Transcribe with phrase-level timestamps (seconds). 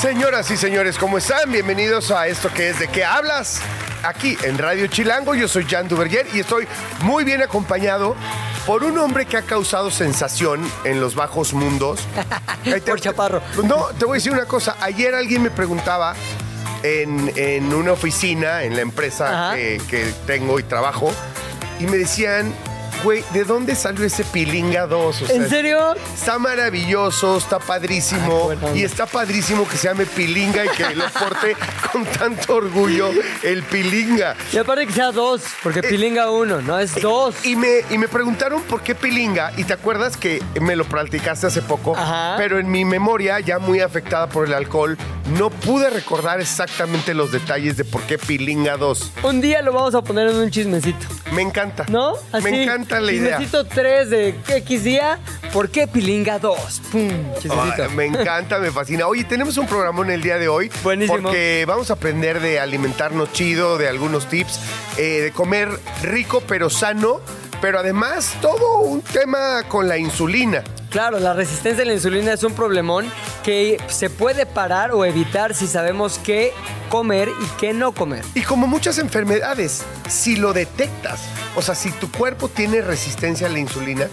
[0.00, 1.50] Señoras y señores, ¿cómo están?
[1.52, 3.60] Bienvenidos a esto que es ¿De qué hablas?
[4.02, 6.66] Aquí en Radio Chilango, yo soy Jan Duverger y estoy
[7.02, 8.16] muy bien acompañado
[8.66, 12.00] por un hombre que ha causado sensación en los bajos mundos.
[12.64, 13.42] Te- Por chaparro.
[13.64, 14.76] No, te voy a decir una cosa.
[14.80, 16.14] Ayer alguien me preguntaba
[16.82, 21.12] en, en una oficina, en la empresa que tengo y trabajo,
[21.78, 22.54] y me decían,
[23.02, 25.22] güey, ¿de dónde salió ese Pilinga 2?
[25.22, 25.94] O sea, ¿En serio?
[26.14, 28.50] Está maravilloso, está padrísimo.
[28.50, 31.56] Ay, y está padrísimo que se llame Pilinga y que lo porte
[31.92, 33.10] con tanto orgullo
[33.42, 34.36] el Pilinga.
[34.52, 37.34] Y aparte que sea dos, porque pilinga uno, no es dos.
[37.44, 41.46] Y me, y me preguntaron por qué Pilinga, y te acuerdas que me lo platicaste
[41.46, 42.34] hace poco, Ajá.
[42.36, 44.96] pero en mi memoria, ya muy afectada por el alcohol,
[45.36, 49.12] no pude recordar exactamente los detalles de por qué Pilinga 2.
[49.22, 51.86] Un día lo vamos a poner en un chismecito, Me encanta.
[51.88, 52.14] ¿no?
[52.42, 53.38] Me encanta la idea.
[53.38, 55.18] Chismecito 3 de X día,
[55.52, 56.82] ¿por qué pilinga 2?
[56.90, 57.10] Pum.
[57.50, 59.06] Ay, me encanta, me fascina.
[59.06, 60.70] Oye, tenemos un programón el día de hoy.
[60.82, 61.18] Buenísimo.
[61.18, 64.58] Porque vamos a aprender de alimentarnos chido, de algunos tips,
[64.96, 65.68] eh, de comer
[66.02, 67.20] rico pero sano,
[67.60, 70.64] pero además todo un tema con la insulina.
[70.90, 73.06] Claro, la resistencia a la insulina es un problemón
[73.44, 76.52] que se puede parar o evitar si sabemos qué
[76.88, 78.24] comer y qué no comer.
[78.34, 81.20] Y como muchas enfermedades, si lo detectas,
[81.56, 84.08] o sea, si tu cuerpo tiene resistencia a la insulina,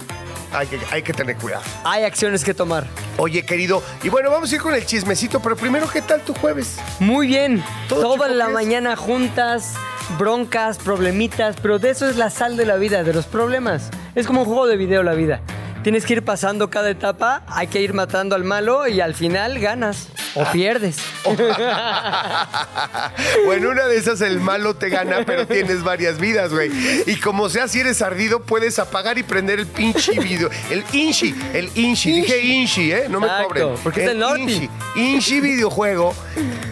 [0.52, 1.64] hay que, hay que tener cuidado.
[1.84, 2.88] Hay acciones que tomar.
[3.18, 6.34] Oye, querido, y bueno, vamos a ir con el chismecito, pero primero, ¿qué tal tu
[6.34, 6.78] jueves?
[7.00, 7.64] Muy bien.
[7.90, 9.74] Todo Toda la mañana juntas,
[10.18, 13.90] broncas, problemitas, pero de eso es la sal de la vida, de los problemas.
[14.16, 15.42] Es como un juego de video la vida.
[15.88, 19.58] Tienes que ir pasando cada etapa, hay que ir matando al malo y al final
[19.58, 20.98] ganas o pierdes.
[23.46, 26.70] bueno, una de esas el malo te gana, pero tienes varias vidas, güey.
[27.06, 30.50] Y como sea, si eres ardido, puedes apagar y prender el pinche video.
[30.70, 32.20] El Inchi, el Inchi.
[32.20, 33.06] Dije Inchi, ¿eh?
[33.08, 33.70] No me Exacto, cobren.
[33.82, 34.42] porque es el norte.
[34.42, 34.70] Inchi.
[34.98, 36.14] Inchi videojuego.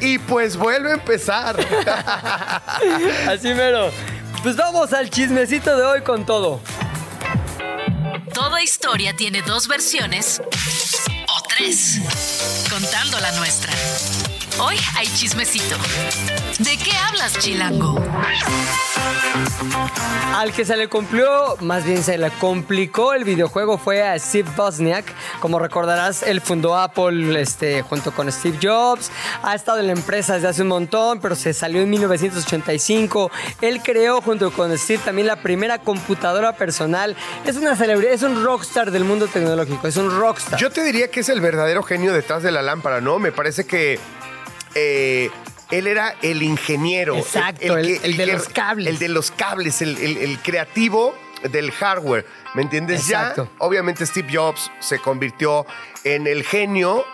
[0.02, 1.56] Y pues vuelve a empezar.
[3.30, 3.92] Así mero.
[4.44, 6.60] Pues vamos al chismecito de hoy con todo.
[8.36, 12.02] Toda historia tiene dos versiones o tres,
[12.70, 13.72] contando la nuestra.
[14.58, 15.76] Hoy hay chismecito.
[16.60, 18.02] ¿De qué hablas, Chilango?
[20.34, 24.50] Al que se le cumplió, más bien se le complicó el videojuego fue a Steve
[24.58, 25.06] Wozniak.
[25.42, 29.12] Como recordarás, él fundó Apple este, junto con Steve Jobs.
[29.44, 33.32] Ha estado en la empresa desde hace un montón, pero se salió en 1985.
[33.60, 37.16] Él creó junto con Steve también la primera computadora personal.
[37.46, 40.60] Es una celebridad, es un rockstar del mundo tecnológico, es un rockstar.
[40.60, 43.20] Yo te diría que es el verdadero genio detrás de la lámpara, ¿no?
[43.20, 44.00] Me parece que
[44.76, 45.30] eh,
[45.72, 47.16] él era el ingeniero.
[47.18, 48.88] Exacto, el- el de los cables.
[48.88, 51.16] El de los cables, el, creativo
[51.50, 52.26] del hardware.
[52.54, 53.02] ¿Me entiendes?
[53.10, 53.46] Exacto.
[53.46, 55.66] Ya, obviamente, Steve Jobs se convirtió
[56.04, 57.06] en el genio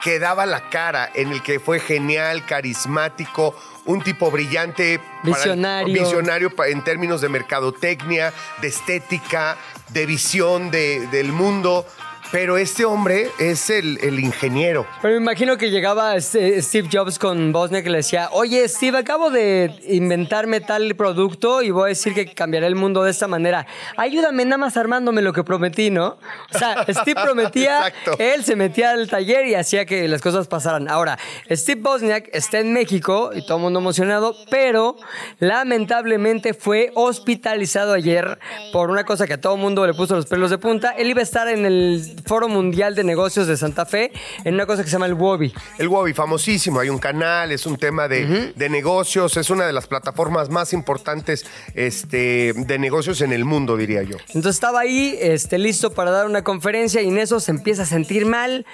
[0.00, 3.54] que daba la cara, en el que fue genial, carismático,
[3.86, 4.98] un tipo brillante.
[5.22, 6.02] para- Visionario.
[6.02, 9.56] visionario pa- en términos de mercadotecnia, de estética,
[9.90, 11.86] de visión de- del mundo.
[12.34, 14.88] Pero este hombre es el, el ingeniero.
[15.00, 18.98] Pero me imagino que llegaba este, Steve Jobs con Bosnia que le decía, oye Steve,
[18.98, 23.28] acabo de inventarme tal producto y voy a decir que cambiaré el mundo de esta
[23.28, 23.68] manera.
[23.96, 26.18] Ayúdame nada más armándome lo que prometí, ¿no?
[26.52, 28.16] O sea, Steve prometía, Exacto.
[28.18, 30.88] él se metía al taller y hacía que las cosas pasaran.
[30.88, 31.16] Ahora,
[31.48, 34.96] Steve Bosniak está en México y todo el mundo emocionado, pero
[35.38, 38.40] lamentablemente fue hospitalizado ayer
[38.72, 40.96] por una cosa que a todo el mundo le puso los pelos de punta.
[40.98, 44.12] Él iba a estar en el Foro Mundial de Negocios de Santa Fe
[44.44, 45.52] en una cosa que se llama el WOBI.
[45.78, 49.72] El Wobby, famosísimo, hay un canal, es un tema de, de negocios, es una de
[49.72, 51.44] las plataformas más importantes
[51.74, 54.16] este, de negocios en el mundo, diría yo.
[54.28, 57.86] Entonces estaba ahí, este, listo para dar una conferencia y en eso se empieza a
[57.86, 58.64] sentir mal.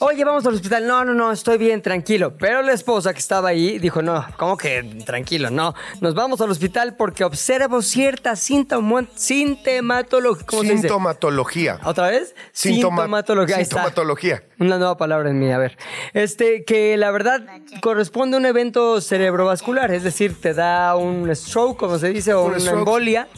[0.00, 0.86] Oye, vamos al hospital.
[0.86, 2.36] No, no, no, estoy bien, tranquilo.
[2.38, 5.50] Pero la esposa que estaba ahí dijo, no, ¿cómo que tranquilo?
[5.50, 10.60] No, nos vamos al hospital porque observo cierta sintomo- sintomatología.
[10.78, 11.80] Sintomatología.
[11.84, 12.34] ¿Otra vez?
[12.52, 12.97] Sintomatología.
[13.02, 13.76] Sintomatología, ahí está.
[13.76, 14.42] Sintomatología.
[14.58, 15.76] Una nueva palabra en mí, a ver.
[16.14, 17.42] Este, que la verdad
[17.80, 22.42] corresponde a un evento cerebrovascular, es decir, te da un stroke, como se dice, o
[22.44, 22.78] Un una stroke.
[22.78, 23.28] embolia,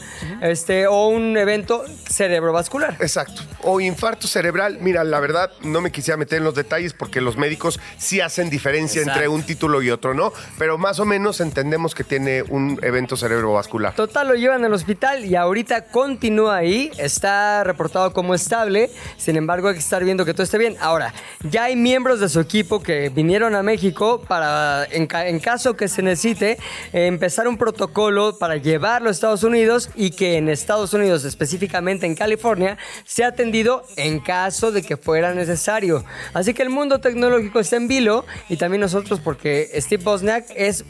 [0.41, 2.95] este, o un evento cerebrovascular.
[2.99, 3.41] Exacto.
[3.63, 4.77] O infarto cerebral.
[4.81, 8.49] Mira, la verdad, no me quisiera meter en los detalles porque los médicos sí hacen
[8.49, 9.19] diferencia Exacto.
[9.19, 10.31] entre un título y otro, ¿no?
[10.57, 13.95] Pero más o menos entendemos que tiene un evento cerebrovascular.
[13.95, 16.91] Total, lo llevan al hospital y ahorita continúa ahí.
[16.97, 18.89] Está reportado como estable.
[19.17, 20.75] Sin embargo, hay que estar viendo que todo esté bien.
[20.79, 25.39] Ahora, ya hay miembros de su equipo que vinieron a México para, en, ca- en
[25.39, 26.57] caso que se necesite,
[26.93, 32.15] empezar un protocolo para llevarlo a Estados Unidos y que en Estados Unidos, específicamente en
[32.15, 36.03] California, sea atendido en caso de que fuera necesario.
[36.33, 40.83] Así que el mundo tecnológico está en vilo y también nosotros porque Steve Bosniak es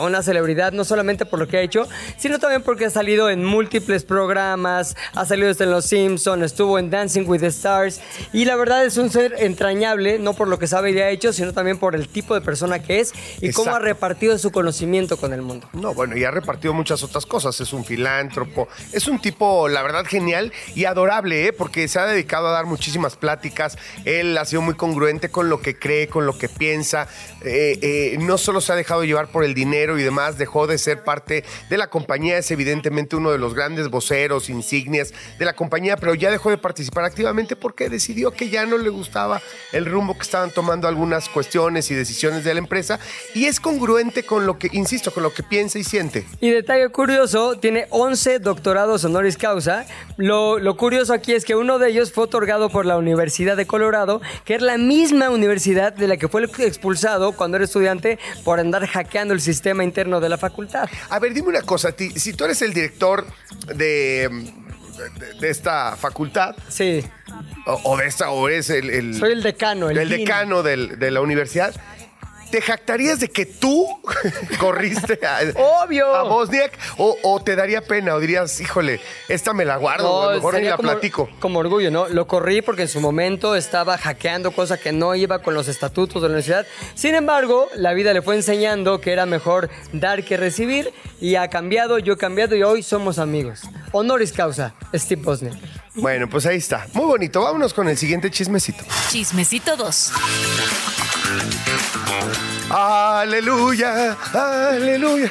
[0.00, 1.86] una celebridad no solamente por lo que ha hecho,
[2.18, 6.90] sino también porque ha salido en múltiples programas, ha salido en Los Simpsons, estuvo en
[6.90, 7.85] Dancing with the Stars
[8.32, 11.32] y la verdad es un ser entrañable, no por lo que sabe y ha hecho,
[11.32, 13.86] sino también por el tipo de persona que es y cómo ha Exacto.
[13.86, 15.68] repartido su conocimiento con el mundo.
[15.72, 17.60] No, bueno, y ha repartido muchas otras cosas.
[17.60, 21.52] Es un filántropo, es un tipo, la verdad, genial y adorable, ¿eh?
[21.52, 23.76] porque se ha dedicado a dar muchísimas pláticas.
[24.04, 27.08] Él ha sido muy congruente con lo que cree, con lo que piensa.
[27.44, 30.78] Eh, eh, no solo se ha dejado llevar por el dinero y demás, dejó de
[30.78, 32.38] ser parte de la compañía.
[32.38, 36.58] Es evidentemente uno de los grandes voceros, insignias de la compañía, pero ya dejó de
[36.58, 39.40] participar activamente porque decidió que ya no le gustaba
[39.72, 42.98] el rumbo que estaban tomando algunas cuestiones y decisiones de la empresa.
[43.34, 46.26] Y es congruente con lo que, insisto, con lo que piensa y siente.
[46.40, 49.86] Y detalle curioso, tiene 11 doctorados honoris causa.
[50.16, 53.66] Lo, lo curioso aquí es que uno de ellos fue otorgado por la Universidad de
[53.66, 58.60] Colorado, que es la misma universidad de la que fue expulsado cuando era estudiante por
[58.60, 60.88] andar hackeando el sistema interno de la facultad.
[61.10, 63.26] A ver, dime una cosa, si tú eres el director
[63.74, 64.30] de,
[64.96, 67.04] de, de esta facultad, Sí,
[67.66, 70.98] o, o de esta, o eres el, el- soy el decano, el, el decano del-
[70.98, 71.74] de la universidad,
[72.50, 73.86] ¿te jactarías de que tú
[74.60, 75.40] corriste a,
[75.84, 76.14] Obvio.
[76.14, 76.78] a Bosniak?
[76.98, 78.14] O, o te daría pena?
[78.14, 81.28] ¿O dirías, híjole, esta me la guardo, No, a lo mejor ni la como, platico?
[81.40, 82.08] como orgullo, ¿no?
[82.08, 86.22] Lo corrí porque en su momento estaba hackeando, cosa que no iba con los estatutos
[86.22, 86.66] de la universidad.
[86.94, 91.48] Sin embargo, la vida le fue enseñando que era mejor dar que recibir y ha
[91.48, 93.62] cambiado, yo he cambiado y hoy somos amigos.
[93.92, 95.54] Honoris causa, Steve Bosniak.
[95.94, 96.86] Bueno, pues ahí está.
[96.92, 97.40] Muy bonito.
[97.42, 98.84] Vámonos con el siguiente chismecito.
[99.10, 100.12] Chismecito 2.
[102.68, 105.30] Aleluya, aleluya.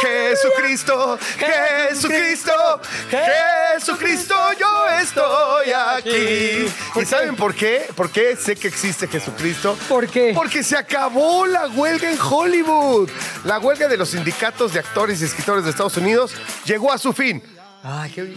[0.00, 2.80] Jesucristo, Jesucristo,
[3.10, 6.72] Jesucristo, yo estoy aquí.
[7.00, 7.88] ¿Y saben por qué?
[7.96, 9.76] ¿Por qué sé que existe Jesucristo?
[9.88, 10.32] ¿Por qué?
[10.34, 13.10] Porque se acabó la huelga en Hollywood.
[13.44, 16.32] La huelga de los sindicatos de actores y escritores de Estados Unidos
[16.64, 17.42] llegó a su fin.
[17.84, 18.32] Ay, qué,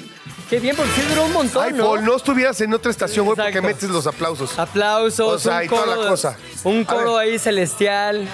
[0.50, 1.86] qué bien, porque sí duró un montón, Ay, ¿no?
[1.86, 3.68] Paul, no estuvieras en otra estación, güey, porque Exacto.
[3.68, 4.58] metes los aplausos.
[4.58, 6.38] Aplausos, O sea, un y toda la coro- cosa.
[6.64, 8.28] Un A coro ahí celestial.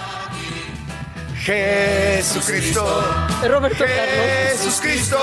[1.44, 3.04] Jesucristo.
[3.44, 4.52] Es Roberto Carlos.
[4.52, 5.18] Jesucristo,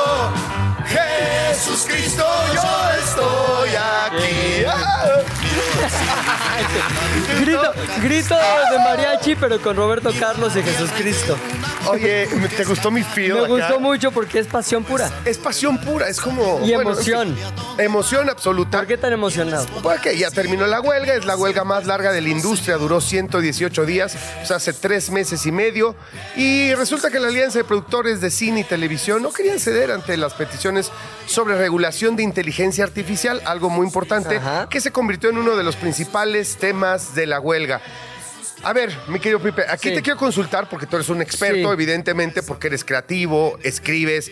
[0.87, 2.25] Jesucristo,
[2.55, 4.65] yo estoy aquí.
[4.67, 5.05] Ah.
[7.41, 7.73] Grito,
[8.03, 11.37] grito de mariachi, pero con Roberto Carlos y Jesucristo.
[11.87, 13.35] Oye, ¿me- ¿te gustó mi feel?
[13.35, 13.49] Me acá?
[13.49, 15.11] gustó mucho porque es pasión pura.
[15.25, 16.61] Es pasión pura, es como...
[16.64, 17.37] Y bueno, emoción.
[17.79, 18.79] emoción absoluta.
[18.79, 19.67] ¿Por qué tan emocionado?
[19.82, 23.87] Porque ya terminó la huelga, es la huelga más larga de la industria, duró 118
[23.87, 25.94] días, o sea, hace tres meses y medio.
[26.37, 30.16] Y resulta que la Alianza de Productores de Cine y Televisión no querían ceder ante
[30.16, 30.90] las peticiones
[31.26, 34.69] sobre regulación de inteligencia artificial, algo muy importante, Ajá.
[34.69, 37.81] que se convirtió en uno de los principales temas de la huelga.
[38.64, 39.94] A ver, mi querido Pipe, aquí Sí.
[39.94, 41.73] te quiero consultar porque tú eres un experto, Sí.
[41.73, 44.30] evidentemente, porque eres creativo, escribes.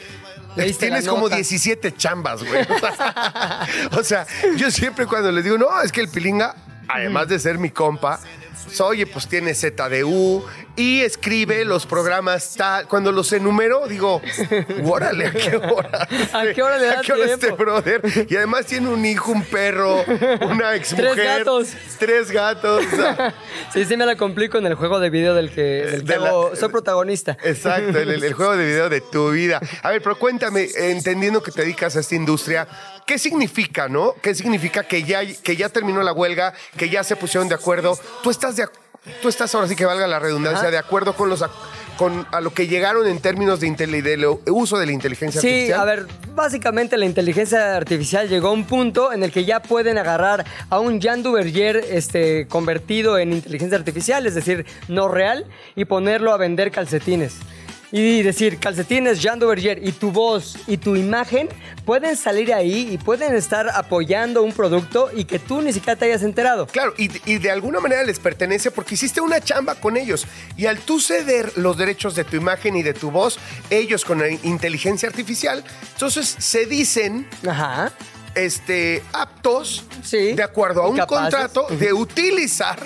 [0.79, 1.37] Tienes como nota.
[1.37, 2.67] 17 chambas, güey.
[3.99, 6.55] o sea, yo siempre cuando les digo, no, es que el Pilinga,
[6.89, 8.19] además de ser mi compa,
[8.81, 10.45] oye, pues tiene ZDU
[10.77, 12.87] y escribe los programas tal.
[12.89, 14.21] Cuando los enumero, digo,
[14.85, 16.09] órale, ¿a qué hora?
[16.33, 18.01] ¿A qué hora le da ¿A qué hora este brother?
[18.29, 20.05] Y además tiene un hijo, un perro,
[20.43, 21.15] una exmujer.
[21.15, 21.69] Tres gatos.
[21.99, 22.85] Tres gatos.
[22.93, 23.35] o sea,
[23.73, 26.19] Sí, sí me la complico en el juego de video del que, del que De
[26.19, 27.37] la- hago- soy protagonista.
[27.43, 29.61] Exacto, el, el juego de video de tu vida.
[29.83, 32.67] A ver, pero cuéntame, entendiendo que te dedicas a esta industria,
[33.07, 34.15] ¿qué significa, no?
[34.21, 37.99] ¿Qué significa que ya, que ya terminó la huelga, que ya se pusieron de acuerdo?
[38.23, 38.67] Tú estás de
[39.23, 40.71] tú estás ahora sí que valga la redundancia, Ajá.
[40.73, 41.45] de acuerdo con los
[41.97, 45.81] con a lo que llegaron en términos de, uso de la inteligencia Sí, artificial.
[45.81, 49.97] a ver, básicamente la inteligencia artificial llegó a un punto en el que ya pueden
[49.97, 55.85] agarrar a un Jan Duvergier este, convertido en inteligencia artificial, es decir, no real, y
[55.87, 57.37] ponerlo a vender calcetines.
[57.93, 61.49] y decir calcetines Jean Duverger y tu voz y tu imagen
[61.87, 66.05] pueden salir ahí y pueden estar apoyando un producto y que tú ni siquiera te
[66.05, 66.67] hayas enterado.
[66.67, 70.27] Claro, y, y de alguna manera les pertenece porque hiciste una chamba con ellos.
[70.59, 73.39] Y al tú ceder los derechos de tu imagen y de tu voz,
[73.71, 75.65] ellos con la inteligencia artificial,
[75.95, 77.93] entonces se dicen Ajá.
[78.35, 80.33] este, aptos, Sí.
[80.35, 81.23] de acuerdo a un capaces.
[81.31, 82.79] contrato, de utilizar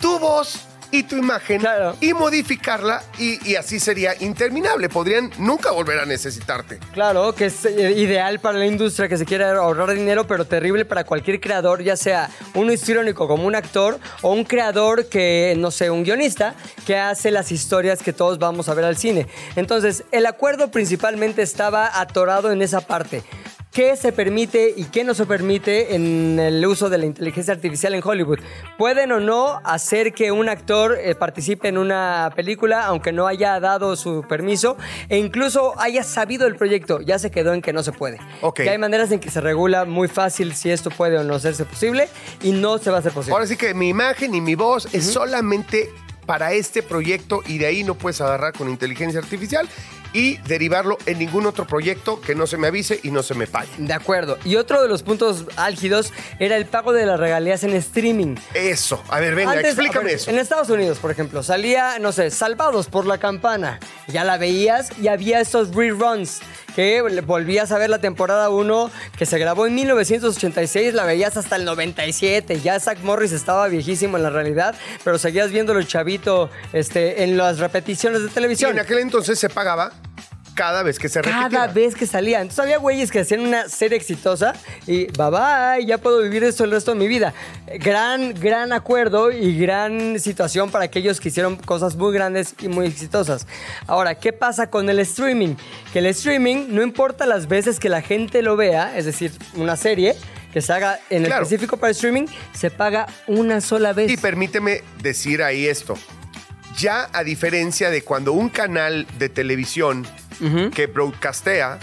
[0.00, 0.60] tu voz
[0.94, 1.96] y tu imagen Claro.
[2.00, 4.88] y modificarla y, y así sería interminable.
[4.88, 6.78] Podrían nunca volver a necesitarte.
[6.92, 10.84] Claro, que es eh, ideal para la industria que se quiere ahorrar dinero, pero terrible
[10.84, 15.70] para cualquier creador, ya sea un histriónico como un actor o un creador que, no
[15.72, 16.54] sé, un guionista
[16.86, 19.26] que hace las historias que todos vamos a ver al cine.
[19.56, 23.22] Entonces, el acuerdo principalmente estaba atorado en esa parte.
[23.74, 27.92] ¿Qué se permite y qué no se permite en el uso de la inteligencia artificial
[27.92, 28.38] en Hollywood?
[28.78, 33.58] ¿Pueden o no hacer que un actor eh, participe en una película aunque no haya
[33.58, 34.76] dado su permiso
[35.08, 37.00] e incluso haya sabido el proyecto?
[37.00, 38.20] Ya se quedó en que no se puede.
[38.42, 38.58] Ok.
[38.58, 41.64] Que hay maneras en que se regula muy fácil si esto puede o no hacerse
[41.64, 42.08] posible
[42.44, 43.32] y no se va a hacer posible.
[43.32, 45.90] Ahora sí que mi imagen y mi voz es solamente
[46.26, 49.68] para este proyecto y de ahí no puedes agarrar con inteligencia artificial
[50.14, 53.46] y derivarlo en ningún otro proyecto que no se me avise y no se me
[53.46, 53.68] pague.
[53.76, 54.38] De acuerdo.
[54.44, 58.36] Y otro de los puntos álgidos era el pago de las regalías en streaming.
[58.54, 59.02] Eso.
[59.08, 60.30] A ver, venga, Antes, explícame ver, eso.
[60.30, 63.80] En Estados Unidos, por ejemplo, salía, no sé, Salvados por la Campana.
[64.08, 66.40] Ya la veías y había estos reruns
[66.76, 71.56] que volvías a ver la temporada 1 que se grabó en 1986, la veías hasta
[71.56, 72.60] el 97.
[72.60, 77.58] Ya Zach Morris estaba viejísimo en la realidad, pero seguías viéndolo chavito este, en las
[77.58, 78.72] repeticiones de Y televisión.
[78.72, 79.92] en aquel entonces se pagaba
[80.54, 81.48] cada vez que se repitiera.
[81.50, 82.40] Cada vez que salía.
[82.40, 84.54] Entonces había güeyes que hacían una serie exitosa
[84.86, 87.34] y bye bye, ya puedo vivir esto el resto de mi vida.
[87.80, 92.86] Gran, gran acuerdo y gran situación para aquellos que hicieron cosas muy grandes y muy
[92.86, 93.46] exitosas.
[93.86, 95.56] Ahora, ¿qué pasa con el streaming?
[95.92, 99.76] Que el streaming, no importa las veces que la gente lo vea, es decir, una
[99.76, 100.14] serie
[100.52, 101.42] que se haga en Claro.
[101.42, 104.10] específico para streaming, se paga una sola vez.
[104.10, 105.98] Y permíteme decir ahí esto.
[106.78, 110.04] Ya a diferencia de cuando un canal de televisión
[110.72, 111.78] que broadcastea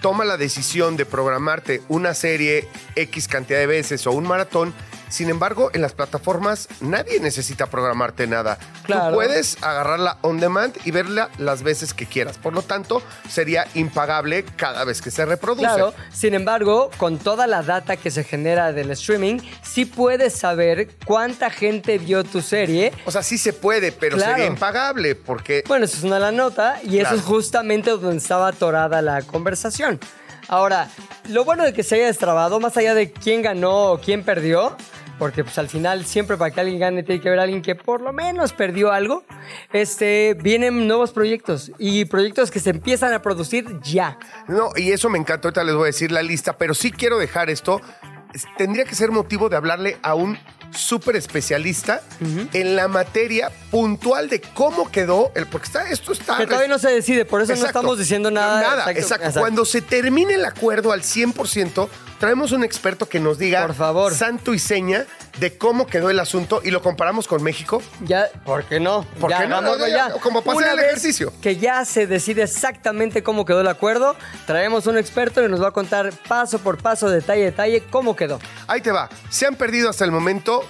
[0.00, 4.72] toma la decisión de programarte una serie X cantidad de veces o un maratón,
[5.10, 8.58] sin embargo, en las plataformas nadie necesita programarte nada.
[8.84, 9.10] Claro.
[9.10, 12.38] Tú puedes agarrarla on demand y verla las veces que quieras.
[12.38, 15.66] Por lo tanto, sería impagable cada vez que se reproduce.
[15.66, 20.88] Claro, sin embargo, con toda la data que se genera del streaming, sí puedes saber
[21.04, 22.92] cuánta gente vio tu serie.
[23.04, 24.32] O sea, sí se puede, pero Claro.
[24.32, 28.48] sería impagable porque Bueno, eso es una la nota y eso es justamente donde estaba
[28.48, 29.98] atorada la conversación.
[30.48, 30.88] Ahora,
[31.28, 34.76] lo bueno de que se haya destrabado, más allá de quién ganó o quién perdió,
[35.20, 38.00] porque pues al final siempre para que alguien gane tiene que haber alguien que por
[38.00, 39.22] lo menos perdió algo,
[39.70, 44.18] este, vienen nuevos proyectos y proyectos que se empiezan a producir ya.
[44.48, 47.18] No, y eso me encanta, ahorita les voy a decir la lista, pero sí quiero
[47.18, 47.82] dejar esto.
[48.56, 50.38] Tendría que ser motivo de hablarle a un
[50.72, 52.00] súper especialista
[52.52, 55.46] en la materia puntual de cómo quedó el.
[55.46, 56.36] Porque está, esto está.
[56.36, 58.60] Que todavía no se decide, por eso no estamos diciendo nada.
[58.60, 59.14] Nada, Exacto, exacto.
[59.26, 59.40] exacto.
[59.40, 61.88] Cuando se termine el acuerdo al 100%,
[62.20, 64.14] traemos un experto que nos diga, Por favor.
[64.14, 65.06] santo y seña,
[65.38, 67.82] de cómo quedó el asunto y lo comparamos con México.
[68.04, 69.04] Ya, ¿por qué no?
[69.18, 69.78] ¿Por ya, qué no?
[69.78, 70.12] Ya, ya.
[70.20, 71.32] como Una el ejercicio.
[71.40, 75.68] Que ya se decide exactamente cómo quedó el acuerdo, traemos un experto y nos va
[75.68, 78.38] a contar paso por paso, detalle a detalle, cómo quedó.
[78.66, 79.08] Ahí te va.
[79.30, 80.64] Se han perdido hasta el momento,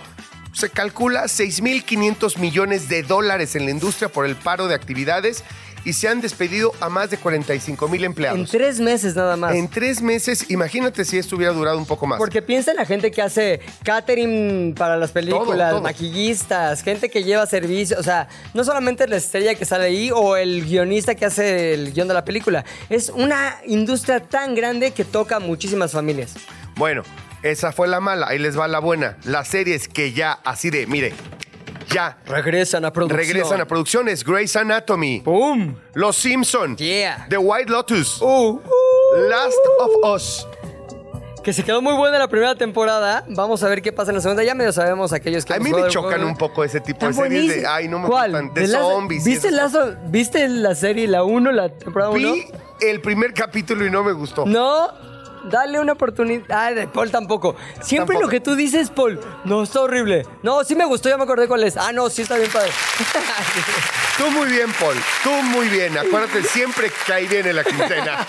[0.53, 5.45] se calcula 6.500 millones de dólares en la industria por el paro de actividades
[5.85, 8.51] y se han despedido a más de 45 mil En empleados.
[8.51, 9.55] tres meses nada más.
[9.55, 12.19] En tres meses, imagínate si esto hubiera durado un poco más.
[12.19, 15.83] Porque piensa en la gente que hace catering para las películas, todo.
[15.83, 20.37] maquillistas, gente que lleva servicio, o sea, no solamente la estrella que sale ahí o
[20.37, 25.05] el guionista que hace el guion de la película, es una industria tan grande que
[25.05, 26.35] toca a muchísimas familias.
[26.77, 27.03] Bueno,
[27.43, 29.17] esa fue la mala, ahí les va la buena.
[29.25, 31.13] Las series que ya, así de, mire,
[31.93, 33.19] ya Regresan a producción.
[33.19, 34.25] regresan a producciones.
[34.25, 35.75] Grey's Anatomy, ¡Pum!
[35.95, 37.27] Los Simpson, Yeah.
[37.29, 38.61] The White Lotus, Uh, uh.
[39.29, 40.47] Last of Us.
[41.43, 43.25] Que se quedó muy buena la primera temporada.
[43.29, 44.45] Vamos a ver qué pasa en la segunda.
[44.45, 47.63] Ya medio sabemos aquellos que A mí me chocan un poco ese tipo de series
[47.63, 48.31] de, ay, no me ¿Cuál?
[48.33, 49.25] gustan, de ¿De zombies.
[49.25, 52.19] ¿Viste, Lazo- ¿Viste la serie, la 1, la temporada 1?
[52.35, 52.47] Vi
[52.83, 54.45] el primer capítulo y no me gustó.
[54.45, 54.91] No,
[55.45, 56.45] dale una oportunidad.
[56.51, 57.57] Ay, de Paul tampoco.
[57.81, 58.23] Siempre Tampoco.
[58.23, 60.27] lo que tú dices, Paul, no, está horrible.
[60.43, 61.77] No, sí me gustó, ya me acordé cuál es.
[61.77, 62.71] Ah, no, sí está bien padre.
[64.19, 64.97] Tú muy bien, Paul.
[65.23, 65.97] Tú muy bien.
[65.97, 68.27] Acuérdate, siempre cae bien en la quincena.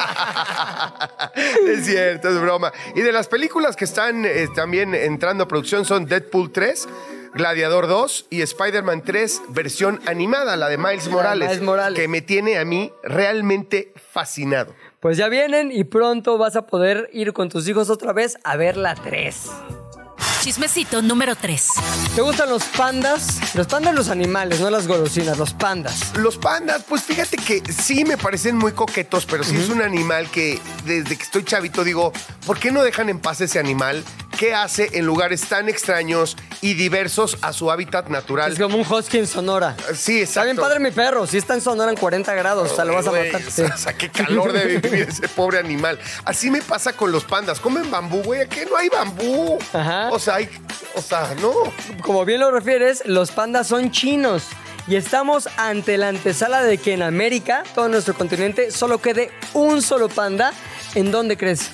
[1.67, 2.71] es cierto, es broma.
[2.95, 6.87] Y de las películas que están eh, también entrando a producción son Deadpool 3,
[7.33, 11.99] Gladiador 2 y Spider-Man 3, versión animada, la de Miles Morales, Miles Morales.
[11.99, 14.73] que me tiene a mí realmente fascinado.
[15.01, 18.55] Pues ya vienen y pronto vas a poder ir con tus hijos otra vez a
[18.55, 19.35] ver la 3.
[20.43, 21.69] Chismecito número 3.
[22.13, 23.55] ¿Te gustan los pandas?
[23.55, 26.15] Los pandas los animales, no las golosinas, los pandas.
[26.17, 30.29] Los pandas, pues fíjate que sí me parecen muy coquetos, pero sí es un animal
[30.29, 32.13] que desde que estoy chavito digo,
[32.45, 34.03] ¿por qué no dejan en paz ese animal?
[34.41, 38.51] ¿Qué hace en lugares tan extraños y diversos a su hábitat natural?
[38.51, 39.77] Es como un husky en Sonora.
[39.93, 40.23] Sí, exacto.
[40.23, 42.95] Está bien padre mi perro, si está en Sonora en 40 grados, o sea, lo
[42.95, 43.39] vas a matar.
[43.47, 43.63] o sí.
[43.75, 45.99] sea, qué calor debe vivir ese pobre animal.
[46.25, 47.59] Así me pasa con los pandas.
[47.59, 48.41] Comen bambú, güey.
[48.41, 49.59] Aquí no hay bambú.
[49.73, 50.09] Ajá.
[50.11, 50.49] O sea, hay,
[50.95, 51.53] o sea, no.
[52.01, 54.45] Como bien lo refieres, los pandas son chinos.
[54.87, 59.83] Y estamos ante la antesala de que en América, todo nuestro continente, solo quede un
[59.83, 60.51] solo panda.
[60.95, 61.69] ¿En dónde crees?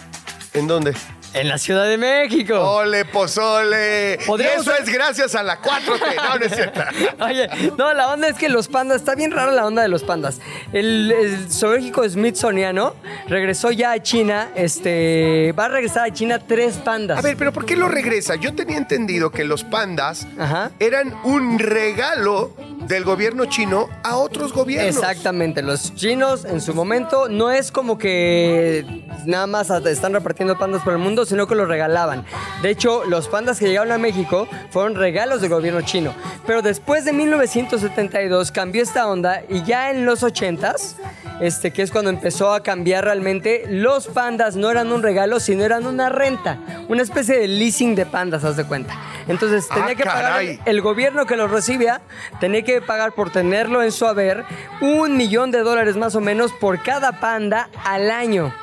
[0.53, 0.93] ¿En dónde?
[1.39, 2.56] En la Ciudad de México.
[2.60, 4.15] Ole, pozole.
[4.15, 6.15] Eso ser- es gracias a la 4T.
[6.15, 6.82] No, no es cierto.
[7.24, 10.03] Oye, no, la onda es que los pandas, está bien rara la onda de los
[10.03, 10.39] pandas.
[10.74, 12.96] El, el zoológico Smithsoniano
[13.27, 17.17] regresó ya a China, este, va a regresar a China tres pandas.
[17.17, 18.36] A ver, pero ¿por qué lo regresa?
[18.36, 20.72] Yo tenía entendido que los pandas Ajá.
[20.79, 22.53] eran un regalo
[22.88, 24.96] del gobierno chino a otros gobiernos.
[24.96, 30.82] Exactamente, los chinos en su momento no es como que nada más están repartiendo pandas
[30.84, 32.25] por el mundo, sino que los regalaban.
[32.62, 36.13] De hecho, los pandas que llegaron a México fueron regalos del gobierno chino.
[36.46, 40.96] Pero después de 1972 cambió esta onda y ya en los 80s,
[41.41, 45.63] este, que es cuando empezó a cambiar realmente, los pandas no eran un regalo, sino
[45.63, 46.57] eran una renta,
[46.88, 48.96] una especie de leasing de pandas, haz de cuenta.
[49.27, 50.60] Entonces tenía Ah, que pagar caray.
[50.65, 52.01] el gobierno que los recibía
[52.39, 54.46] tenía que pagar por tenerlo en su haber
[54.81, 58.53] un millón de dólares más o menos por cada panda al año.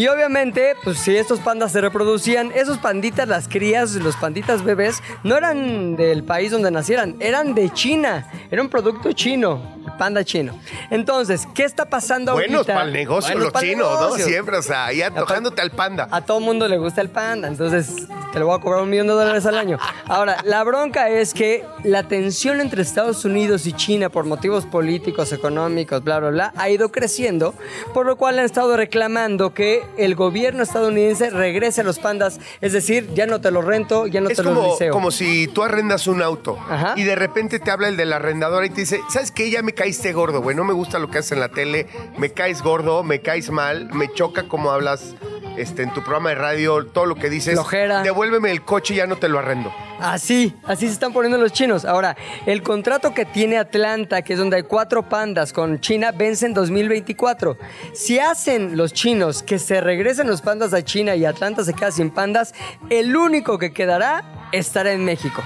[0.00, 5.02] Y obviamente, pues si estos pandas se reproducían, esos panditas, las crías, los panditas bebés,
[5.24, 8.26] no eran del país donde nacieran, eran de China.
[8.50, 9.60] Era un producto chino,
[9.98, 10.58] panda chino.
[10.90, 12.74] Entonces, ¿qué está pasando Buenos ahorita?
[12.74, 14.14] para el negocio, Buenos los chinos, ¿no?
[14.16, 16.08] Siempre, o sea, ahí antojándote al panda.
[16.10, 19.06] A todo mundo le gusta el panda, entonces te lo voy a cobrar un millón
[19.08, 19.78] de dólares al año.
[20.06, 25.32] Ahora, la bronca es que la tensión entre Estados Unidos y China por motivos políticos,
[25.32, 27.54] económicos, bla, bla, bla, ha ido creciendo,
[27.94, 32.72] por lo cual han estado reclamando que el gobierno estadounidense regrese a los pandas, es
[32.72, 34.92] decir, ya no te los rento, ya no Es te los como, liceo.
[34.92, 36.94] como si tú arrendas un auto Ajá.
[36.96, 39.50] y de repente te habla el de la arrendadora y te dice, ¿sabes qué?
[39.50, 40.56] Ya me caíste gordo, güey.
[40.56, 41.86] No me gusta lo que haces en la tele.
[42.18, 45.14] Me caes gordo, me caes mal, me choca como hablas
[45.56, 47.54] este, en tu programa de radio, todo lo que dices.
[47.54, 48.02] Flojera.
[48.02, 49.72] Devuélveme el coche y ya no te lo arrendo.
[50.00, 51.84] Así, así se están poniendo los chinos.
[51.84, 56.46] Ahora, el contrato que tiene Atlanta, que es donde hay cuatro pandas con China, vence
[56.46, 57.58] en 2024.
[57.92, 61.90] Si hacen los chinos que se regresen los pandas a China y Atlanta se queda
[61.90, 62.54] sin pandas,
[62.88, 65.42] el único que quedará estará en México.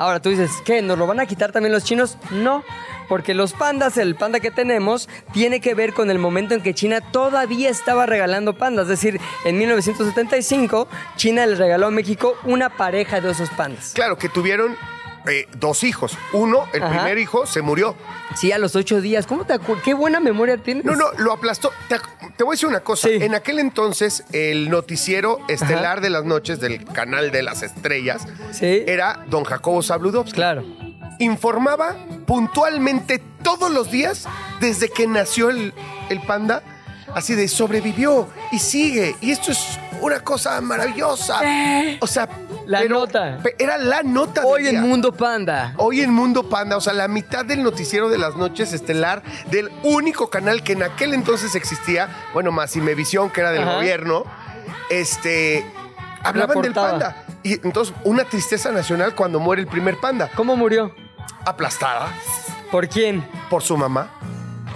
[0.00, 0.80] Ahora tú dices, ¿qué?
[0.80, 2.16] ¿Nos lo van a quitar también los chinos?
[2.30, 2.64] No,
[3.06, 6.72] porque los pandas, el panda que tenemos, tiene que ver con el momento en que
[6.72, 8.84] China todavía estaba regalando pandas.
[8.84, 13.92] Es decir, en 1975, China le regaló a México una pareja de osos pandas.
[13.94, 14.74] Claro, que tuvieron
[15.26, 16.16] eh, dos hijos.
[16.32, 16.92] Uno, el Ajá.
[16.94, 17.94] primer hijo, se murió.
[18.36, 19.26] Sí, a los ocho días.
[19.26, 19.84] ¿Cómo te acuerdas?
[19.84, 20.84] Qué buena memoria tienes.
[20.84, 21.70] No, no, lo aplastó.
[21.88, 23.08] Te, voy a decir una cosa.
[23.08, 23.14] Sí.
[23.20, 28.82] En aquel entonces, el noticiero estelar de las noches del canal de las estrellas Sí.
[28.86, 30.34] era don Jacobo Zabludovsky.
[30.36, 30.64] Claro.
[31.18, 34.26] Informaba puntualmente todos los días
[34.60, 35.74] desde que nació el,
[36.08, 36.62] el panda.
[37.14, 39.16] Así de sobrevivió y sigue.
[39.20, 39.58] Y esto es
[40.00, 41.40] una cosa maravillosa.
[42.00, 42.28] O sea,
[42.70, 43.38] La nota.
[43.58, 44.42] Era la nota.
[44.42, 44.80] del Hoy en día.
[44.80, 45.74] Mundo Panda.
[45.76, 49.72] Hoy en Mundo Panda, o sea, la mitad del noticiero de las noches estelar del
[49.82, 53.74] único canal que en aquel entonces existía, bueno, más Imevisión, que era del Ajá.
[53.74, 54.22] gobierno,
[54.88, 55.66] este,
[56.22, 57.24] hablaban del panda.
[57.42, 60.94] Y entonces, una tristeza nacional cuando muere el primer panda, ¿Cómo murió?
[61.44, 62.14] aplastada
[62.70, 63.26] ¿Por quién?
[63.48, 64.10] por su mamá.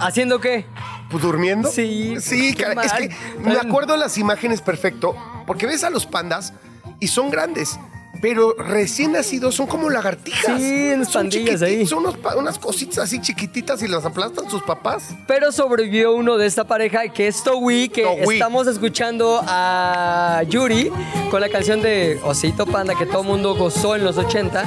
[0.01, 0.65] ¿Haciendo qué?
[1.09, 1.71] Pues, ¿Durmiendo?
[1.71, 5.15] Sí, Sí, qué cara, es que me acuerdo las imágenes perfecto,
[5.47, 6.51] porque ves a los pandas
[6.99, 7.77] y son grandes,
[8.21, 10.59] pero recién nacidos son como lagartijas.
[10.59, 11.85] Sí, unas pandillas ahí.
[11.85, 15.09] Son unos unas cositas así chiquititas y las aplastan sus papás.
[15.27, 18.35] Pero sobrevivió uno de esta pareja que es Towi, que Towi.
[18.35, 20.91] estamos escuchando a Yuri
[21.29, 24.65] con la canción de Osito Panda que todo mundo gozó en los 80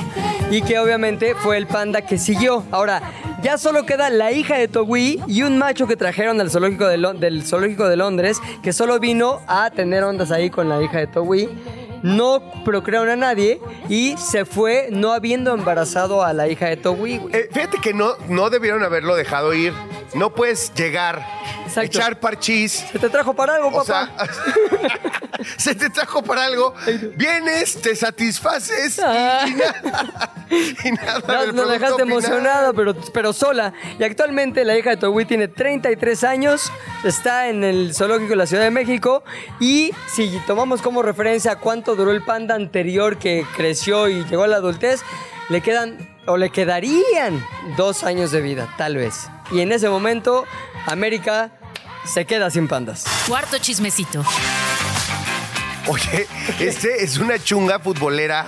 [0.50, 2.64] y que obviamente fue el panda que siguió.
[2.70, 3.02] Ahora,
[3.42, 6.98] ya solo queda la hija de Towi y un macho que trajeron al zoológico de,
[7.18, 11.06] del zoológico de Londres que solo vino a tener ondas ahí con la hija de
[11.06, 11.48] Towi.
[12.02, 17.20] No procrearon a nadie y se fue no habiendo embarazado a la hija de Towi.
[17.32, 19.72] Eh, fíjate que no, no debieron haberlo dejado ir.
[20.14, 21.37] No puedes llegar
[21.68, 21.98] Exacto.
[21.98, 22.84] echar parchís.
[22.90, 23.80] ¿Se te trajo para algo, papá?
[23.80, 24.10] O sea,
[25.56, 26.74] se te trajo para algo,
[27.16, 29.44] vienes, te satisfaces Ah.
[29.46, 30.32] y, nada.
[30.84, 33.72] Y nada No, nos dejaste emocionada, pero, pero sola.
[33.98, 36.72] Y actualmente la hija de Togui tiene 33 años,
[37.04, 39.22] está en el zoológico de la Ciudad de México.
[39.60, 44.48] Y si tomamos como referencia cuánto duró el panda anterior que creció y llegó a
[44.48, 45.02] la adultez,
[45.50, 47.44] le quedan o le quedarían
[47.76, 49.28] dos años de vida, tal vez.
[49.50, 50.44] Y en ese momento,
[50.86, 51.50] América
[52.08, 53.04] se queda sin pandas.
[53.26, 54.24] Cuarto chismecito.
[55.86, 56.26] Oye,
[56.58, 58.46] este es una chunga futbolera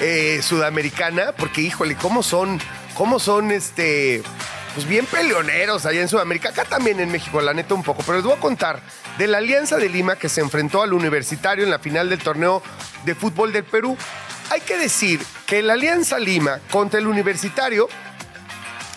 [0.00, 2.60] eh, sudamericana, porque híjole, ¿cómo son?
[2.94, 4.22] ¿Cómo son este?
[4.74, 8.02] Pues bien peleoneros allá en Sudamérica, acá también en México, la neta un poco.
[8.04, 8.80] Pero les voy a contar
[9.18, 12.62] de la Alianza de Lima que se enfrentó al Universitario en la final del torneo
[13.04, 13.96] de fútbol del Perú.
[14.50, 17.88] Hay que decir que la Alianza Lima contra el Universitario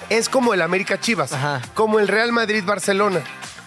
[0.10, 1.62] es como el América Chivas, Ajá.
[1.74, 3.22] como el Real Madrid Barcelona.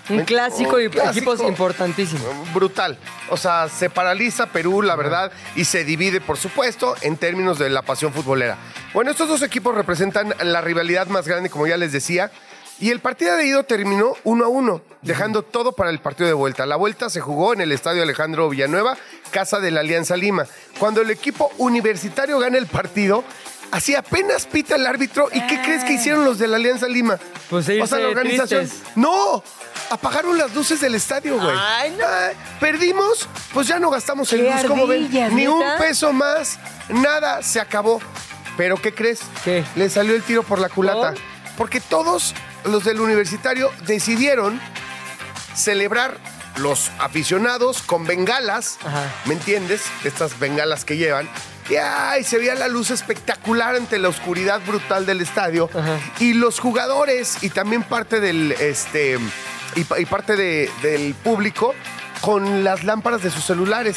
[0.08, 2.52] Un clásico y clásico equipos importantísimos.
[2.54, 2.98] brutal.
[3.30, 7.68] O sea, se paraliza Perú, la verdad, y se divide, por supuesto, en términos de
[7.68, 8.56] la pasión futbolera.
[8.94, 12.30] Bueno, estos dos equipos representan la rivalidad más grande, como ya les decía.
[12.80, 16.32] Y el partido de ido terminó uno a uno, dejando todo para el partido de
[16.32, 16.64] vuelta.
[16.64, 18.96] La vuelta se jugó en el estadio Alejandro Villanueva,
[19.32, 20.46] casa de la Alianza Lima.
[20.78, 23.24] Cuando el equipo universitario gana el partido,
[23.70, 25.28] así apenas pita el árbitro.
[25.32, 27.18] ¿Y qué crees que hicieron los de la Alianza Lima?
[27.50, 28.66] Pues o sea, la organización.
[28.66, 28.96] tristes.
[28.96, 29.42] ¡No!
[29.90, 31.56] Apagaron las luces del estadio, güey.
[31.58, 32.06] Ay, no.
[32.06, 35.08] Ay, perdimos, pues ya no gastamos el Qué luz, como ven.
[35.34, 38.00] Ni un peso más, nada, se acabó.
[38.56, 39.20] Pero ¿qué crees?
[39.44, 39.64] ¿Qué?
[39.76, 41.12] Le salió el tiro por la culata.
[41.12, 41.20] ¿Por?
[41.56, 44.60] Porque todos los del universitario decidieron
[45.54, 46.18] celebrar
[46.56, 49.04] los aficionados con bengalas, Ajá.
[49.26, 49.82] ¿me entiendes?
[50.04, 51.28] Estas bengalas que llevan.
[51.68, 55.68] Y ay, se veía la luz espectacular ante la oscuridad brutal del estadio.
[55.74, 55.98] Ajá.
[56.18, 59.18] Y los jugadores y también parte del este
[59.76, 61.74] y, pa- y parte de- del público
[62.22, 63.96] con las lámparas de sus celulares.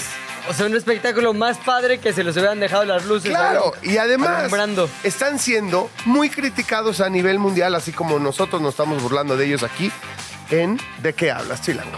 [0.50, 3.30] O sea, un espectáculo más padre que se les hubieran dejado las luces.
[3.30, 4.90] Claro, ahí, y además alumbrando.
[5.04, 9.62] están siendo muy criticados a nivel mundial, así como nosotros nos estamos burlando de ellos
[9.64, 9.92] aquí
[10.52, 11.98] en ¿De qué hablas, Chilango?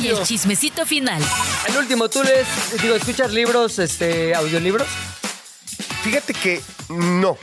[0.00, 1.22] Y el chismecito final.
[1.68, 2.46] el último, ¿tú lees,
[2.80, 4.88] digo, escuchas libros, este, audiolibros?
[6.02, 7.36] Fíjate que no.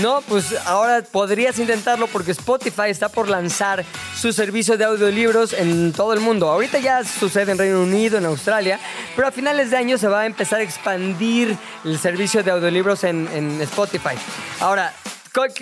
[0.00, 3.84] No, pues ahora podrías intentarlo porque Spotify está por lanzar
[4.16, 6.50] su servicio de audiolibros en todo el mundo.
[6.50, 8.80] Ahorita ya sucede en Reino Unido, en Australia,
[9.14, 13.04] pero a finales de año se va a empezar a expandir el servicio de audiolibros
[13.04, 14.16] en, en Spotify.
[14.58, 14.92] Ahora,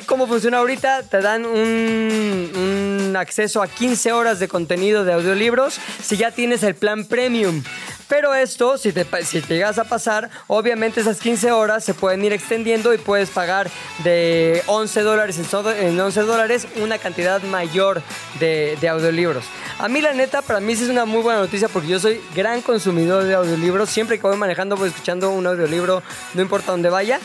[0.06, 1.02] ¿cómo funciona ahorita?
[1.04, 6.74] Te dan un, acceso a 15 horas de contenido de audiolibros si ya tienes el
[6.74, 7.62] plan premium.
[8.08, 12.22] Pero esto, si te, si te llegas a pasar, obviamente esas 15 horas se pueden
[12.24, 13.70] ir extendiendo y puedes pagar
[14.04, 18.02] de 11 dólares en 11 dólares una cantidad mayor
[18.40, 19.44] de, de audiolibros.
[19.78, 22.20] A mí la neta, para mí sí es una muy buena noticia porque yo soy
[22.34, 23.88] gran consumidor de audiolibros.
[23.88, 26.02] Siempre que voy manejando voy escuchando un audiolibro,
[26.34, 27.18] no importa dónde vaya.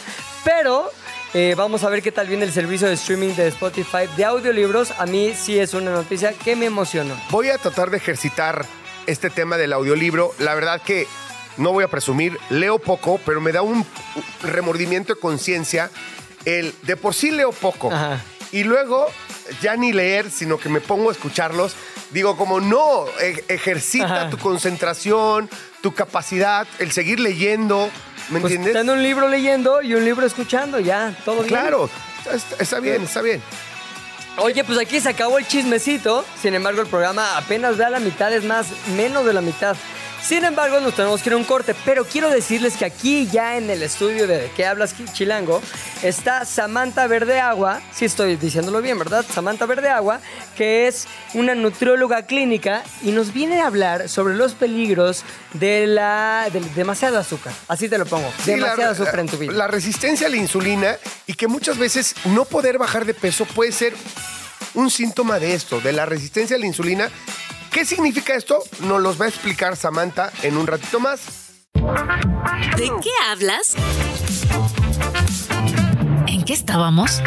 [0.46, 0.90] Pero
[1.34, 4.92] eh, vamos a ver qué tal viene el servicio de streaming de Spotify de audiolibros.
[4.98, 7.16] A mí sí es una noticia que me emocionó.
[7.30, 8.66] Voy a tratar de ejercitar
[9.06, 10.34] este tema del audiolibro.
[10.40, 11.08] La verdad que
[11.58, 13.86] no voy a presumir, leo poco, pero me da un
[14.42, 15.90] remordimiento de conciencia.
[16.46, 17.92] El de por sí leo poco.
[17.92, 18.22] Ajá.
[18.52, 19.08] Y luego
[19.62, 21.76] ya ni leer, sino que me pongo a escucharlos.
[22.12, 24.30] Digo, como no, e- ejercita Ajá.
[24.30, 25.50] tu concentración,
[25.82, 27.90] tu capacidad, el seguir leyendo.
[28.30, 28.74] ¿Me Pues entiendes?
[28.74, 31.48] ten un libro leyendo y un libro escuchando, ya, todo bien.
[31.48, 31.90] Claro,
[32.34, 33.42] está, está bien, está bien.
[34.38, 36.24] Oye, pues aquí se acabó el chismecito.
[36.42, 39.76] Sin embargo, el programa apenas da la mitad, es más, menos de la mitad.
[40.22, 43.56] Sin embargo, nos tenemos que ir a un corte, pero quiero decirles que aquí ya
[43.58, 45.62] en el estudio de ¿De qué hablas Chilango?
[46.04, 49.26] está Samantha Verdeagua, si estoy diciéndolo bien, ¿verdad?
[49.34, 50.20] Samantha Verdeagua,
[50.58, 56.50] que es una nutrióloga clínica y nos viene a hablar sobre los peligros de la
[56.52, 57.54] del demasiado azúcar.
[57.70, 59.54] Así te lo pongo, Sí, demasiado la- azúcar en tu vida.
[59.54, 63.72] La resistencia a la insulina y que muchas veces no poder bajar de peso puede
[63.72, 63.94] ser
[64.74, 67.10] un síntoma de esto, de la resistencia a la insulina.
[67.72, 68.64] ¿Qué significa esto?
[68.82, 71.22] Nos los va a explicar Samantha en un ratito más.
[71.74, 73.76] ¿De qué hablas?
[76.28, 77.22] ¿En qué estábamos?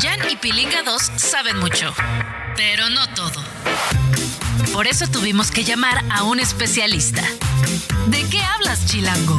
[0.00, 1.92] Jan y Pilinga 2 saben mucho,
[2.56, 3.42] pero no todo.
[4.72, 7.22] Por eso tuvimos que llamar a un especialista.
[8.06, 9.38] ¿De qué hablas, Chilango?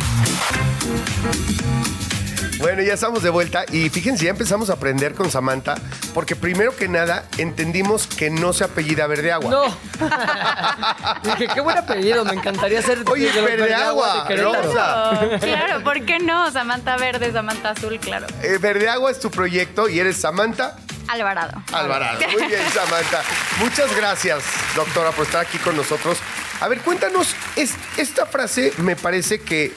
[2.63, 5.75] Bueno, ya estamos de vuelta y fíjense, ya empezamos a aprender con Samantha
[6.13, 9.51] porque primero que nada entendimos que no se apellida Verdeagua.
[9.51, 9.65] No.
[11.23, 14.63] Dije, qué buen apellido, me encantaría ser Oye, de los Verdeagua, de Querétaro.
[14.63, 15.39] Rosa.
[15.41, 16.49] Claro, ¿por qué no?
[16.51, 18.27] Samantha verde, Samantha azul, claro.
[18.41, 20.77] Eh, Verdeagua es tu proyecto y eres Samantha
[21.09, 21.61] Alvarado.
[21.73, 22.17] Alvarado.
[22.31, 23.23] Muy bien, Samantha.
[23.59, 24.41] Muchas gracias,
[24.73, 26.17] doctora, por estar aquí con nosotros.
[26.61, 29.73] A ver, cuéntanos, es, esta frase me parece que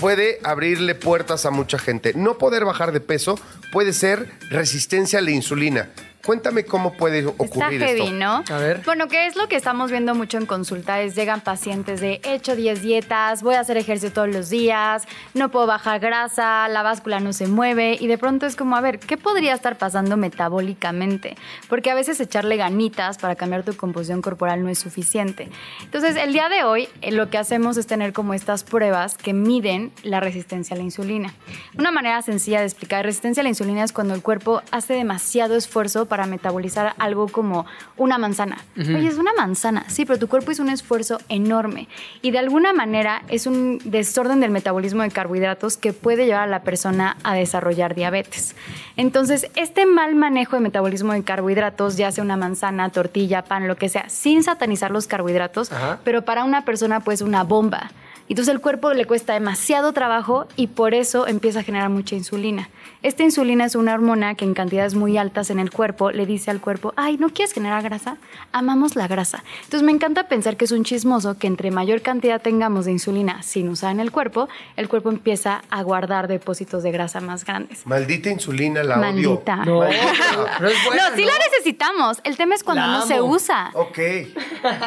[0.00, 2.14] puede abrirle puertas a mucha gente.
[2.14, 3.38] No poder bajar de peso
[3.72, 5.90] puede ser resistencia a la insulina.
[6.24, 8.14] Cuéntame cómo puede Está ocurrir heavy, esto.
[8.14, 8.44] ¿no?
[8.48, 8.82] A ver.
[8.84, 12.34] Bueno, que es lo que estamos viendo mucho en consulta, es llegan pacientes de he
[12.34, 16.82] hecho 10 dietas, voy a hacer ejercicio todos los días, no puedo bajar grasa, la
[16.82, 20.16] báscula no se mueve y de pronto es como, a ver, ¿qué podría estar pasando
[20.16, 21.36] metabólicamente?
[21.68, 25.48] Porque a veces echarle ganitas para cambiar tu composición corporal no es suficiente.
[25.82, 29.32] Entonces, el día de hoy eh, lo que hacemos es tener como estas pruebas que
[29.32, 31.34] miden la resistencia a la insulina.
[31.76, 35.56] Una manera sencilla de explicar resistencia a la insulina es cuando el cuerpo hace demasiado
[35.56, 37.64] esfuerzo para metabolizar algo como
[37.96, 38.58] una manzana.
[38.76, 41.88] Oye, es una manzana, sí, pero tu cuerpo hizo un esfuerzo enorme
[42.20, 46.46] y de alguna manera es un desorden del metabolismo de carbohidratos que puede llevar a
[46.48, 48.54] la persona a desarrollar diabetes.
[48.98, 53.76] Entonces, este mal manejo de metabolismo de carbohidratos, ya sea una manzana, tortilla, pan, lo
[53.76, 56.00] que sea, sin satanizar los carbohidratos, Ajá.
[56.04, 57.90] pero para una persona pues una bomba.
[58.28, 62.68] Entonces el cuerpo le cuesta demasiado trabajo y por eso empieza a generar mucha insulina.
[63.02, 66.50] Esta insulina es una hormona que en cantidades muy altas en el cuerpo le dice
[66.52, 68.16] al cuerpo, ay, ¿no quieres generar grasa?
[68.52, 69.42] Amamos la grasa.
[69.64, 73.42] Entonces me encanta pensar que es un chismoso que entre mayor cantidad tengamos de insulina
[73.42, 77.84] sin usar en el cuerpo, el cuerpo empieza a guardar depósitos de grasa más grandes.
[77.86, 79.02] Maldita insulina, la odio.
[79.32, 79.56] Maldita.
[79.56, 79.80] No,
[80.58, 82.20] pero es buena, no, sí la necesitamos.
[82.24, 83.70] El tema es cuando La no se usa.
[83.74, 83.98] Ok.
[83.98, 84.78] o sea,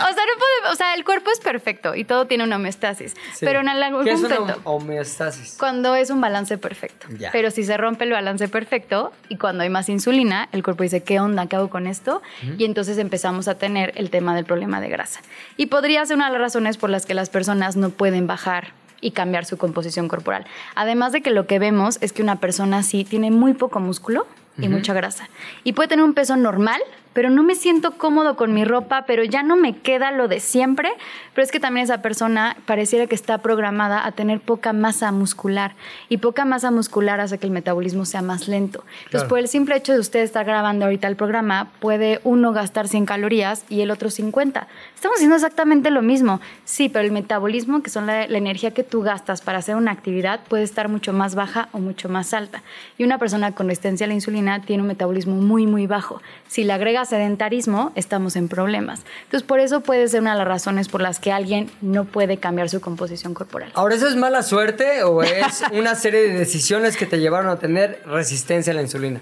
[0.00, 3.14] no puede- o sea, el cuerpo es perfecto y todo tiene una homeostasis.
[3.34, 3.44] Sí.
[3.44, 5.56] Pero en algún ¿Qué es una homeostasis?
[5.58, 7.06] cuando es un balance perfecto.
[7.18, 7.30] Ya.
[7.32, 11.02] Pero si se rompe el balance perfecto y cuando hay más insulina, el cuerpo dice,
[11.02, 11.46] ¿qué onda?
[11.46, 12.22] ¿Qué hago con esto?
[12.58, 15.20] Y entonces empezamos a tener el tema del problema de grasa.
[15.56, 18.72] Y podría ser una de las razones por las que las personas no pueden bajar
[19.00, 20.46] y cambiar su composición corporal.
[20.74, 24.26] Además de que lo que vemos es que una persona así tiene muy poco músculo
[24.58, 25.28] y mucha grasa.
[25.64, 26.80] Y puede tener un peso normal,
[27.12, 30.38] pero no me siento cómodo con mi ropa, pero ya no me queda lo de
[30.40, 30.90] siempre.
[31.34, 35.74] Pero es que también esa persona pareciera que está programada a tener poca masa muscular.
[36.08, 38.84] Y poca masa muscular hace que el metabolismo sea más lento.
[39.04, 39.28] Entonces, Claro.
[39.28, 43.06] por el simple hecho de usted estar grabando ahorita el programa, puede uno gastar 100
[43.06, 44.68] calorías y el otro 50.
[44.94, 46.40] Estamos haciendo exactamente lo mismo.
[46.64, 49.90] Sí, pero el metabolismo, que son la, la energía que tú gastas para hacer una
[49.92, 52.62] actividad, puede estar mucho más baja o mucho más alta.
[52.98, 56.20] Y una persona con resistencia a la insulina tiene un metabolismo muy, muy bajo.
[56.48, 59.02] Si le agrega sedentarismo, estamos en problemas.
[59.24, 62.38] Entonces, por eso puede ser una de las razones por las que alguien no puede
[62.38, 63.70] cambiar su composición corporal.
[63.74, 67.58] Ahora, ¿eso es mala suerte o es una serie de decisiones que te llevaron a
[67.58, 69.20] tener resistencia a la insulina?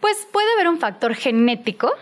[0.00, 1.92] Pues puede haber un factor genético,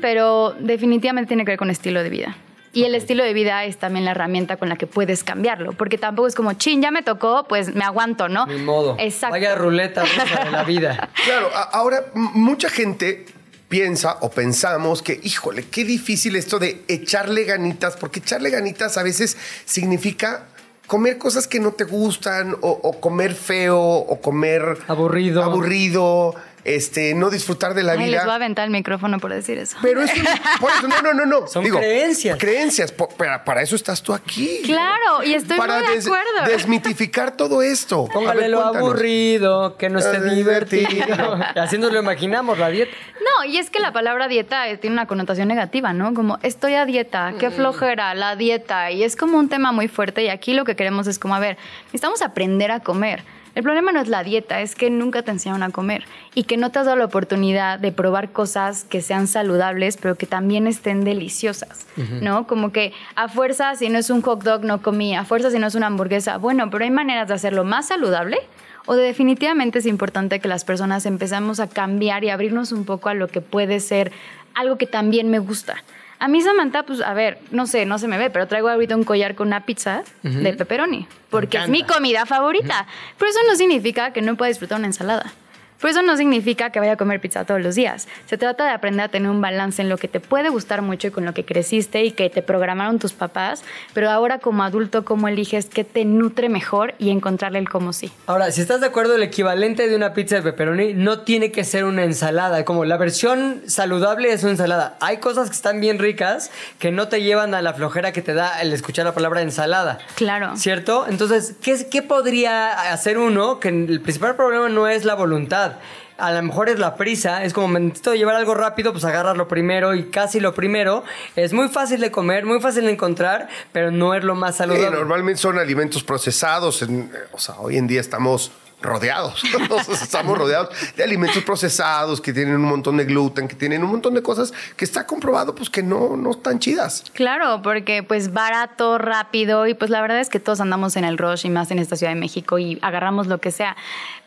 [0.00, 2.36] pero definitivamente tiene que ver con estilo de vida.
[2.72, 5.98] Y el estilo de vida es también la herramienta con la que puedes cambiarlo, porque
[5.98, 8.46] tampoco es como, chin, ya me tocó, pues me aguanto, ¿no?
[8.46, 8.94] Ni modo.
[8.98, 9.34] Exacto.
[9.34, 11.08] Vaya ruleta rusa de la vida.
[11.24, 13.26] Claro, ahora mucha gente
[13.70, 19.04] piensa o pensamos que, híjole, qué difícil esto de echarle ganitas, porque echarle ganitas a
[19.04, 20.48] veces significa
[20.88, 25.44] comer cosas que no te gustan o, o comer feo o comer Aburrido.
[25.44, 28.34] aburrido, este, no disfrutar de la Ay, les voy a vida.
[28.34, 29.76] aventar el micrófono por decir eso.
[29.82, 30.22] Pero es que,
[30.60, 31.46] por eso, no, no, no, no.
[31.46, 32.38] Son creencias.
[32.38, 34.60] Creencias, po- para, para eso estás tú aquí.
[34.64, 36.46] Claro, y estoy para muy de des- acuerdo.
[36.46, 38.06] desmitificar todo esto.
[38.12, 38.88] Póngale ver, lo cuéntanos.
[38.88, 40.88] aburrido, que no esté Ah, divertido.
[40.88, 41.38] divertido.
[41.56, 42.92] Así nos lo imaginamos, la dieta.
[43.20, 46.14] No, y es que la palabra dieta eh, tiene una connotación negativa, ¿no?
[46.14, 48.90] Como estoy a dieta, qué flojera, la dieta.
[48.90, 51.38] Y es como un tema muy fuerte y aquí lo que queremos es como, a
[51.38, 53.22] ver, necesitamos aprender a comer.
[53.54, 56.56] El problema no es la dieta, es que nunca te enseñaron a comer y que
[56.56, 60.66] no te has dado la oportunidad de probar cosas que sean saludables, pero que también
[60.66, 61.86] estén deliciosas,
[62.20, 62.46] ¿no?
[62.46, 65.58] Como que a fuerza, si no es un hot dog, no comí, a fuerza, si
[65.58, 68.38] no es una hamburguesa, bueno, pero hay maneras de hacerlo más saludable
[68.86, 73.08] o de definitivamente es importante que las personas empezamos a cambiar y abrirnos un poco
[73.08, 74.12] a lo que puede ser
[74.54, 75.76] algo que también me gusta.
[76.20, 78.94] A mí Samantha, pues a ver, no sé, no se me ve, pero traigo ahorita
[78.94, 82.86] un collar con una pizza de pepperoni, porque es mi comida favorita.
[83.18, 85.32] Pero eso no significa que no pueda disfrutar una ensalada.
[85.80, 88.06] Pero eso no significa que vaya a comer pizza todos los días.
[88.26, 91.08] Se trata de aprender a tener un balance en lo que te puede gustar mucho
[91.08, 93.62] y con lo que creciste y que te programaron tus papás,
[93.94, 98.12] pero ahora como adulto, cómo eliges qué te nutre mejor y encontrarle el cómo sí.
[98.26, 101.64] Ahora, si estás de acuerdo, el equivalente de una pizza de pepperoni no tiene que
[101.64, 102.64] ser una ensalada.
[102.64, 104.96] Como la versión saludable es una ensalada.
[105.00, 108.34] Hay cosas que están bien ricas que no te llevan a la flojera que te
[108.34, 109.98] da el escuchar la palabra ensalada.
[110.16, 110.56] Claro.
[110.56, 111.06] ¿Cierto?
[111.08, 113.60] Entonces, ¿qué, ¿qué podría hacer uno?
[113.60, 115.69] Que el principal problema no es la voluntad.
[116.18, 119.48] A lo mejor es la prisa, es como me necesito llevar algo rápido, pues agarrarlo
[119.48, 121.02] primero y casi lo primero.
[121.34, 124.58] Es muy fácil de comer, muy fácil de encontrar, pero no es lo más Sí,
[124.58, 124.90] saludable.
[124.90, 126.82] normalmente son alimentos procesados.
[126.82, 129.42] en- o sea, hoy en día estamos rodeados.
[130.02, 134.14] Estamos rodeados de alimentos procesados que tienen un montón de gluten, que tienen un montón
[134.14, 137.04] de cosas que está comprobado pues que no, no están chidas.
[137.14, 141.18] Claro, porque pues barato, rápido y pues la verdad es que todos andamos en el
[141.18, 143.76] rush y más en esta Ciudad de México y agarramos lo que sea.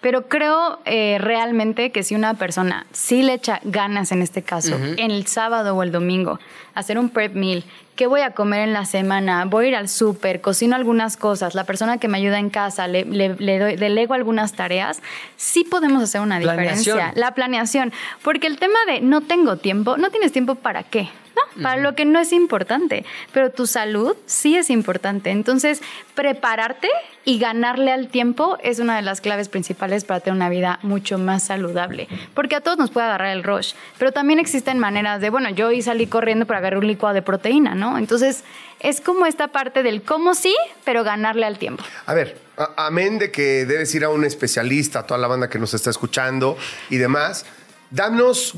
[0.01, 4.75] Pero creo eh, realmente que si una persona sí le echa ganas en este caso,
[4.75, 6.39] en el sábado o el domingo,
[6.75, 7.63] hacer un prep meal,
[7.95, 9.45] ¿qué voy a comer en la semana?
[9.45, 12.87] Voy a ir al súper, cocino algunas cosas, la persona que me ayuda en casa,
[12.87, 15.01] le, le- le doy- delego algunas tareas,
[15.37, 16.77] sí podemos hacer una Planeación.
[16.97, 17.13] diferencia.
[17.21, 17.93] La planeación.
[18.23, 21.09] Porque el tema de no tengo tiempo, no tienes tiempo para qué.
[21.35, 25.31] No, para lo que no es importante, pero tu salud sí es importante.
[25.31, 25.81] Entonces,
[26.15, 26.89] prepararte
[27.25, 31.17] y ganarle al tiempo es una de las claves principales para tener una vida mucho
[31.17, 32.07] más saludable.
[32.33, 35.67] Porque a todos nos puede agarrar el rush, pero también existen maneras de, bueno, yo
[35.67, 37.97] hoy salí corriendo para agarrar un licuado de proteína, ¿no?
[37.97, 38.43] Entonces,
[38.79, 41.83] es como esta parte del cómo sí, pero ganarle al tiempo.
[42.05, 42.37] A ver,
[42.75, 45.89] amén de que debes ir a un especialista, a toda la banda que nos está
[45.89, 46.57] escuchando
[46.89, 47.45] y demás,
[47.89, 48.55] danos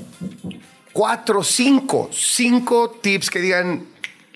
[0.95, 3.85] cuatro, cinco, cinco tips que digan,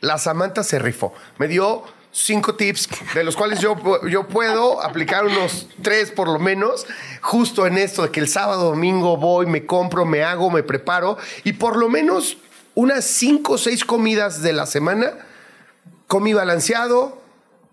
[0.02, 1.14] la Samantha se rifó.
[1.38, 3.78] Me dio cinco tips de los cuales yo,
[4.10, 6.86] yo puedo aplicar unos tres por lo menos,
[7.22, 11.18] justo en esto de que el sábado, domingo voy, me compro, me hago, me preparo
[11.46, 12.36] y por lo menos
[12.76, 15.14] unas cinco o seis comidas de la semana
[16.08, 17.22] comí balanceado,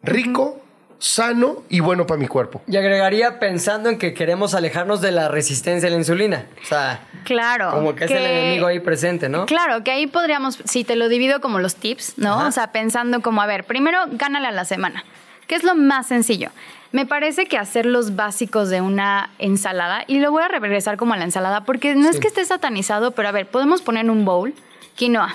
[0.05, 0.61] rico,
[0.99, 2.63] sano y bueno para mi cuerpo.
[2.67, 6.47] Y agregaría pensando en que queremos alejarnos de la resistencia a la insulina.
[6.63, 7.71] O sea, Claro.
[7.73, 9.47] como que es el enemigo ahí presente, ¿no?
[9.47, 12.35] Claro, que ahí podríamos, si te lo divido como los tips, ¿no?
[12.35, 12.49] Ajá.
[12.49, 15.05] O sea, pensando como, a ver, primero gánale a la semana,
[15.47, 16.51] que es lo más sencillo.
[16.93, 21.13] Me parece que hacer los básicos de una ensalada, y lo voy a regresar como
[21.15, 24.11] a la ensalada, porque no es que esté satanizado, pero a ver, podemos poner en
[24.11, 24.55] un bowl
[24.95, 25.35] quinoa,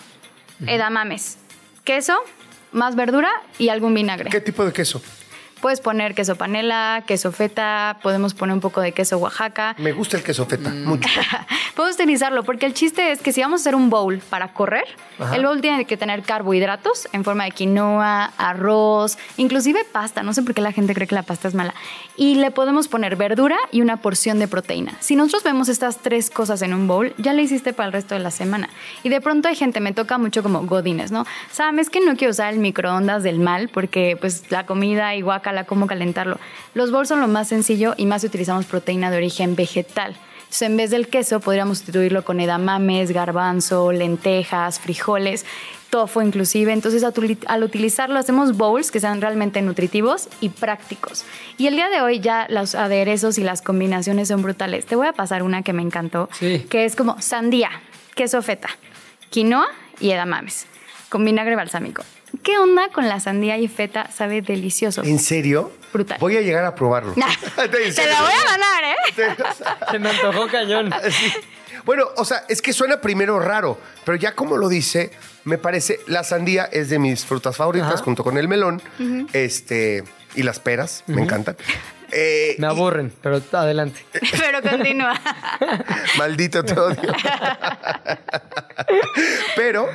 [0.66, 1.38] edamames,
[1.84, 2.18] queso,
[2.72, 4.30] más verdura y algún vinagre.
[4.30, 5.02] ¿Qué tipo de queso?
[5.62, 9.76] Puedes poner queso panela, queso feta, podemos poner un poco de queso Oaxaca.
[9.78, 10.86] Me gusta el queso feta, Mm.
[10.86, 11.08] mucho.
[11.76, 14.86] Puedes utilizarlo porque el chiste es que si vamos a hacer un bowl para correr,
[15.20, 15.36] Ajá.
[15.36, 20.24] el bowl tiene que tener carbohidratos en forma de quinoa, arroz, inclusive pasta.
[20.24, 21.74] No sé por qué la gente cree que la pasta es mala.
[22.18, 24.94] Y le podemos poner verdura y una porción de proteína.
[25.00, 28.16] Si nosotros vemos estas tres cosas en un bowl, ya le hiciste para el resto
[28.16, 28.70] de la semana.
[29.04, 31.26] Y de pronto hay gente, me toca mucho como godines, ¿no?
[31.52, 35.66] Sabes que no quiero usar el microondas del mal porque pues la comida y guacala,
[35.66, 36.40] cómo calentarlo.
[36.74, 40.16] Los bowls son lo más sencillo y más utilizamos proteína de origen vegetal.
[40.40, 45.46] Entonces, en vez del queso, podríamos sustituirlo con edamames, garbanzo, lentejas, frijoles,
[45.90, 46.72] tofu inclusive.
[46.74, 51.24] Entonces, al utili- al utilizarlo, hacemos bowls que sean realmente nutritivos y prácticos.
[51.58, 54.86] Y el día de hoy ya los aderezos y las combinaciones son brutales.
[54.86, 56.66] Te voy a pasar una que me encantó, Sí.
[56.70, 57.70] que es como sandía,
[58.16, 58.70] queso feta,
[59.30, 59.68] quinoa
[60.02, 60.66] y edamames,
[61.12, 62.04] con vinagre balsámico.
[62.42, 64.10] ¿Qué onda con la sandía y feta?
[64.10, 65.04] Sabe delicioso.
[65.04, 65.70] ¿En serio?
[65.92, 66.18] Brutal.
[66.22, 67.14] Voy a llegar a probarlo.
[67.18, 69.36] Nah, ¿En te la voy a mandar, ¿eh?
[69.92, 70.92] Se me antojó cañón.
[71.12, 71.34] Sí.
[71.84, 75.12] Bueno, o sea, es que suena primero raro, pero ya como lo dice,
[75.46, 78.04] me parece, la sandía es de mis frutas favoritas Ajá.
[78.04, 78.82] junto con el melón,
[79.34, 80.04] este,
[80.36, 81.58] y las peras, me encantan.
[82.12, 84.06] Eh, Me aburren, pero adelante.
[84.12, 85.20] Pero continúa.
[86.20, 87.14] Maldito te odio.
[89.56, 89.90] Pero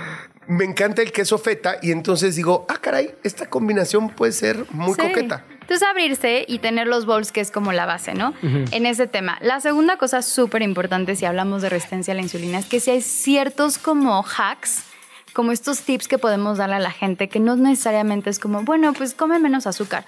[0.49, 4.95] me encanta el queso feta y entonces digo, ah, caray, esta combinación puede ser muy
[4.95, 5.01] Sí.
[5.01, 5.45] coqueta.
[5.61, 8.35] Entonces abrirse y tener los bowls, que es como la base, ¿no?
[8.43, 9.37] En ese tema.
[9.41, 12.93] La segunda cosa súper importante si hablamos de resistencia a la insulina es que si
[12.93, 14.85] hay ciertos como hacks,
[15.33, 18.93] como estos tips que podemos darle a la gente, que no necesariamente es como, bueno,
[18.93, 20.05] pues come menos azúcar.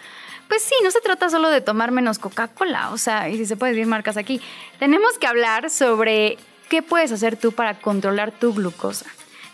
[0.48, 3.57] Pues sí, no se trata solo de tomar menos Coca-Cola, o sea, y si se
[3.57, 4.40] puede decir marcas aquí.
[4.79, 6.38] Tenemos que hablar sobre
[6.70, 9.07] qué puedes hacer tú para controlar tu glucosa.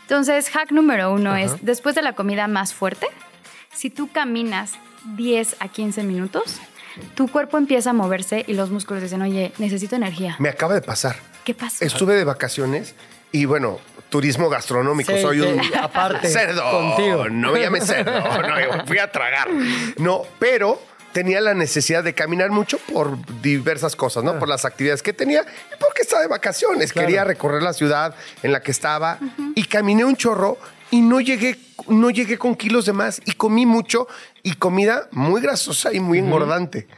[0.04, 3.06] Entonces, hack número uno es, después de la comida más fuerte,
[3.72, 4.72] si tú caminas
[5.16, 6.60] 10 a 15 minutos,
[7.14, 10.36] tu cuerpo empieza a moverse y los músculos dicen, oye, necesito energía.
[10.38, 11.16] Me acaba de pasar.
[11.44, 11.84] ¿Qué pasa?
[11.84, 12.94] Estuve de vacaciones
[13.32, 13.78] y bueno,
[14.10, 16.62] turismo gastronómico, Sí, soy un aparte, cerdo.
[16.70, 17.28] contigo.
[17.30, 18.12] No me llames cerdo,
[18.42, 19.48] no, fui a tragar.
[19.98, 20.80] No, pero
[21.14, 24.36] tenía la necesidad de caminar mucho por diversas cosas, ¿no?
[24.38, 26.92] Por las actividades que tenía y porque estaba de vacaciones.
[26.92, 27.06] Claro.
[27.06, 29.20] Quería recorrer la ciudad en la que estaba
[29.54, 30.58] y caminé un chorro
[30.90, 34.08] y no llegué, no llegué con kilos de más y comí mucho
[34.42, 36.88] y comida muy grasosa y muy engordante.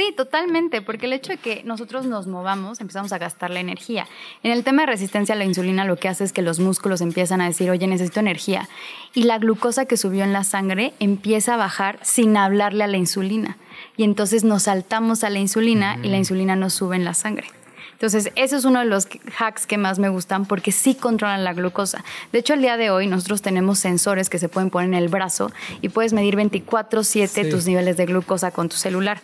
[0.00, 4.06] Sí, totalmente, porque el hecho de que nosotros nos movamos, empezamos a gastar la energía.
[4.42, 7.02] En el tema de resistencia a la insulina, lo que hace es que los músculos
[7.02, 8.66] empiezan a decir, oye, necesito energía.
[9.12, 12.96] Y la glucosa que subió en la sangre empieza a bajar sin hablarle a la
[12.96, 13.58] insulina.
[13.98, 17.48] Y entonces nos saltamos a la insulina y la insulina no sube en la sangre.
[17.92, 19.06] Entonces, eso es uno de los
[19.38, 22.02] hacks que más me gustan porque sí controlan la glucosa.
[22.32, 25.08] De hecho, el día de hoy nosotros tenemos sensores que se pueden poner en el
[25.08, 27.50] brazo y puedes medir 24/7 Sí.
[27.50, 29.20] tus niveles de glucosa con tu celular.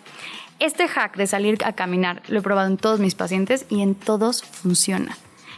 [0.59, 3.95] Este hack de salir a caminar lo he probado en todos mis pacientes y en
[3.95, 5.17] todos funciona.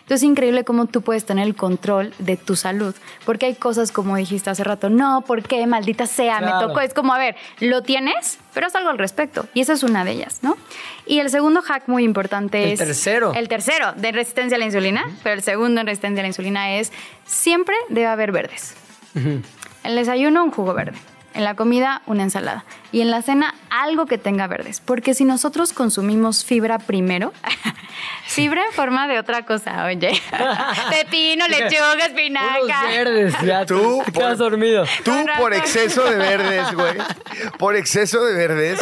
[0.09, 2.95] Entonces es increíble cómo tú puedes tener el control de tu salud,
[3.27, 5.67] porque hay cosas como dijiste hace rato, no, ¿por qué?
[5.67, 6.81] Maldita sea, me tocó.
[6.81, 9.47] Es como, a ver, lo tienes, pero haz algo al respecto.
[9.53, 10.57] Y esa es una de ellas, ¿no?
[11.05, 12.79] Y el segundo hack muy importante El es...
[12.79, 13.35] tercero.
[13.35, 16.77] El tercero, de resistencia a la insulina, pero el segundo en resistencia a la insulina
[16.79, 16.91] es,
[17.27, 18.77] siempre debe haber verdes.
[19.15, 19.45] En
[19.85, 20.97] el desayuno, un jugo verde.
[21.39, 22.65] En la comida, una ensalada.
[22.91, 24.81] Y en la cena, algo que tenga verdes.
[24.85, 27.33] Porque si nosotros consumimos fibra primero,
[28.27, 30.21] fibra en forma de otra cosa, oye.
[30.91, 32.83] Pepino, lechuga, Unos espinaca.
[32.89, 34.85] verdes, ya Tú, por- dormido.
[35.05, 36.95] Tú por exceso de verdes, güey.
[37.59, 38.81] Por exceso de verdes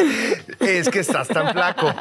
[0.61, 1.93] es que estás tan flaco.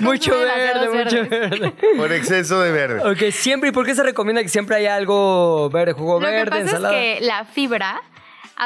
[0.00, 1.74] Mucho verde, mucho verde.
[1.96, 3.10] Por exceso de verde.
[3.10, 3.70] Ok, siempre.
[3.70, 5.92] ¿Y por qué se recomienda que siempre haya algo verde?
[5.92, 6.98] Jugo Lo verde, que pasa ensalada.
[6.98, 8.00] es que la fibra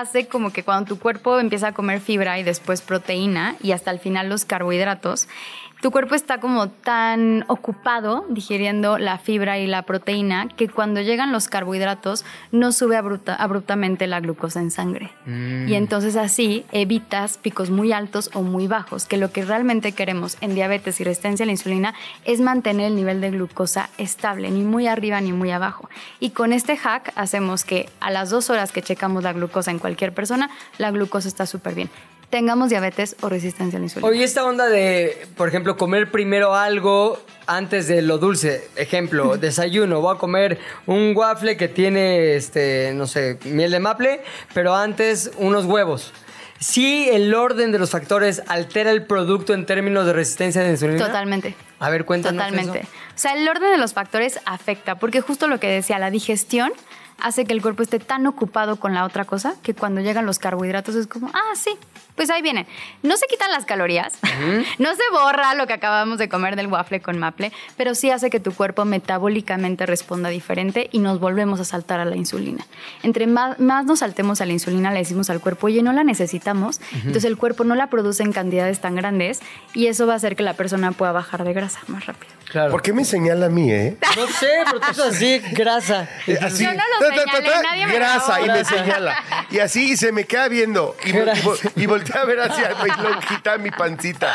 [0.01, 3.91] hace como que cuando tu cuerpo empieza a comer fibra y después proteína y hasta
[3.91, 5.27] el final los carbohidratos,
[5.83, 11.33] tu cuerpo está como tan ocupado digiriendo la fibra y la proteína que cuando llegan
[11.33, 15.11] los carbohidratos no sube abrupta- abruptamente la glucosa en sangre.
[15.27, 20.39] Y entonces así evitas picos muy altos o muy bajos, que lo que realmente queremos
[20.41, 24.63] en diabetes y resistencia a la insulina es mantener el nivel de glucosa estable, ni
[24.63, 25.89] muy arriba ni muy abajo.
[26.21, 29.79] Y con este hack hacemos que a las dos horas que checamos la glucosa en
[29.79, 31.91] cualquier persona, la glucosa está súper bien.
[32.31, 34.09] Tengamos diabetes o resistencia a la insulina.
[34.09, 38.69] Oye, esta onda de, por ejemplo, comer primero algo antes de lo dulce.
[38.77, 40.01] Ejemplo, desayuno.
[40.01, 44.23] Voy a comer un waffle que tiene, este, no sé, miel de maple,
[44.53, 46.13] pero antes unos huevos.
[46.59, 51.05] ¿Sí el orden de los factores altera el producto en términos de resistencia de insulina?
[51.07, 51.55] Totalmente.
[51.79, 52.81] A ver, cuéntanos Totalmente.
[52.81, 52.89] eso.
[52.89, 56.73] O sea, el orden de los factores afecta, porque justo lo que decía, la digestión
[57.21, 60.39] hace que el cuerpo esté tan ocupado con la otra cosa que cuando llegan los
[60.39, 61.71] carbohidratos es como, ah, sí,
[62.15, 62.67] pues ahí vienen.
[63.03, 64.19] No se quitan las calorías,
[64.79, 68.31] no se borra lo que acabamos de comer del waffle con maple, pero sí hace
[68.31, 72.67] que tu cuerpo metabólicamente responda diferente y nos volvemos a saltar a la insulina.
[73.03, 76.05] Entre más, más nos saltemos a la insulina, le decimos al cuerpo, oye, no la
[76.05, 79.41] necesitamos, entonces el cuerpo no la produce en cantidades tan grandes
[79.75, 82.36] y eso va a hacer que la persona pueda bajar de grasa más rápido.
[82.51, 82.71] Claro.
[82.71, 83.97] ¿Por qué me señala a mí, eh?
[84.17, 86.09] No sé, pero tú estás así, grasa.
[86.27, 89.25] Eh, Así, Yo no lo señalé, nadie me grasa y me señala.
[89.51, 90.97] Y así y se me queda viendo.
[91.05, 94.33] Y, y, vo- y voltea a ver hacia mi lonjita, mi pancita.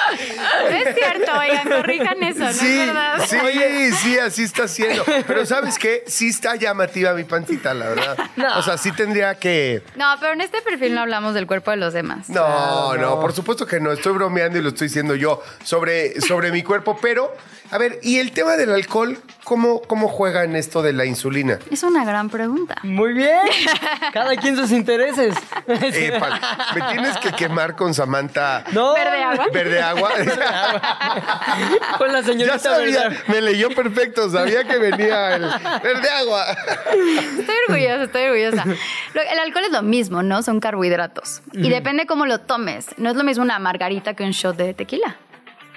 [0.64, 3.26] No es cierto, oigan, corrijan eso, no sí, es verdad.
[3.28, 5.03] sí, sí, así está haciendo.
[5.26, 6.03] Pero ¿sabes qué?
[6.07, 8.18] Sí está llamativa mi pancita, la verdad.
[8.57, 9.84] O sea, sí tendría que...
[9.95, 12.30] No, pero en este perfil no hablamos del cuerpo de los demás.
[12.30, 13.20] No, Claro, no, no.
[13.22, 13.91] por supuesto que no.
[13.91, 16.97] Estoy bromeando y lo estoy diciendo yo sobre, sobre mi cuerpo.
[17.01, 17.34] Pero,
[17.72, 19.18] a ver, ¿y el tema del alcohol?
[19.43, 21.58] ¿Cómo, cómo juega en esto de la insulina?
[21.72, 22.76] Es una gran pregunta.
[22.84, 23.39] Muy bien.
[24.14, 25.36] Cada quien sus intereses.
[25.68, 26.12] Eh,
[26.76, 28.93] me tienes que quemar con Samantha No.
[28.93, 29.45] ¿Verde agua?
[29.52, 30.12] Verde Agua.
[31.97, 33.20] Con la señorita ya sabía, Verde.
[33.28, 35.41] me leyó perfecto, sabía que venía el
[35.84, 36.45] Verde Agua.
[37.39, 38.66] Estoy orgullosa, estoy orgullosa.
[39.14, 40.43] Lo- El alcohol es lo mismo, ¿no?
[40.43, 41.41] Son carbohidratos.
[41.54, 42.88] Y depende cómo lo tomes.
[42.97, 45.16] No es lo mismo una margarita que un shot de tequila.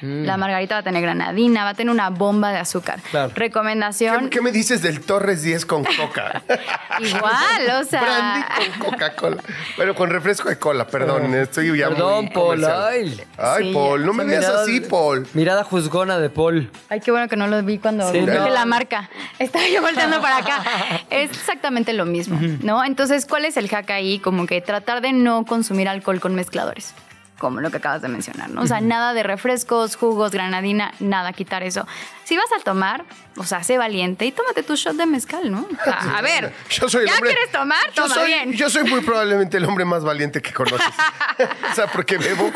[0.01, 3.01] La margarita va a tener granadina, va a tener una bomba de azúcar.
[3.11, 3.33] Claro.
[3.35, 4.25] Recomendación.
[4.25, 6.43] ¿Qué, qué me dices del Torres 10 con coca?
[7.01, 8.03] Igual, o sea.
[8.03, 9.43] Brandy con Coca-Cola.
[9.77, 11.35] Bueno, con refresco de cola, perdón.
[11.35, 12.65] Estoy ya Perdón, muy Paul.
[12.65, 13.21] Ay.
[13.39, 15.27] Ay, Sí, Paul, no me veas mirada- así, Paul.
[15.35, 16.71] Mirada juzgona de Paul.
[16.89, 18.49] Ay, qué bueno que no lo vi cuando Sí, dije no.
[18.49, 19.09] la marca.
[19.39, 20.63] Estaba yo volteando para acá.
[21.11, 22.85] Es exactamente lo mismo, ¿no?
[22.85, 24.19] Entonces, ¿cuál es el hack ahí?
[24.19, 26.95] Como que tratar de no consumir alcohol con mezcladores.
[27.39, 28.63] Como lo que acabas de mencionar, ¿no?
[28.63, 31.87] O sea, nada de refrescos, jugos, granadina, nada, quitar eso.
[32.25, 33.05] Si vas a tomar,
[33.37, 35.67] o sea, sé valiente y tómate tu shot de mezcal, ¿no?
[35.69, 37.79] O sea, a ver, Yo soy el ¿ya hombre- quieres tomar?
[37.93, 38.53] Yo Toma soy, bien.
[38.53, 40.87] yo soy muy probablemente el hombre más valiente que conoces.
[41.73, 42.51] o sea, porque bebo.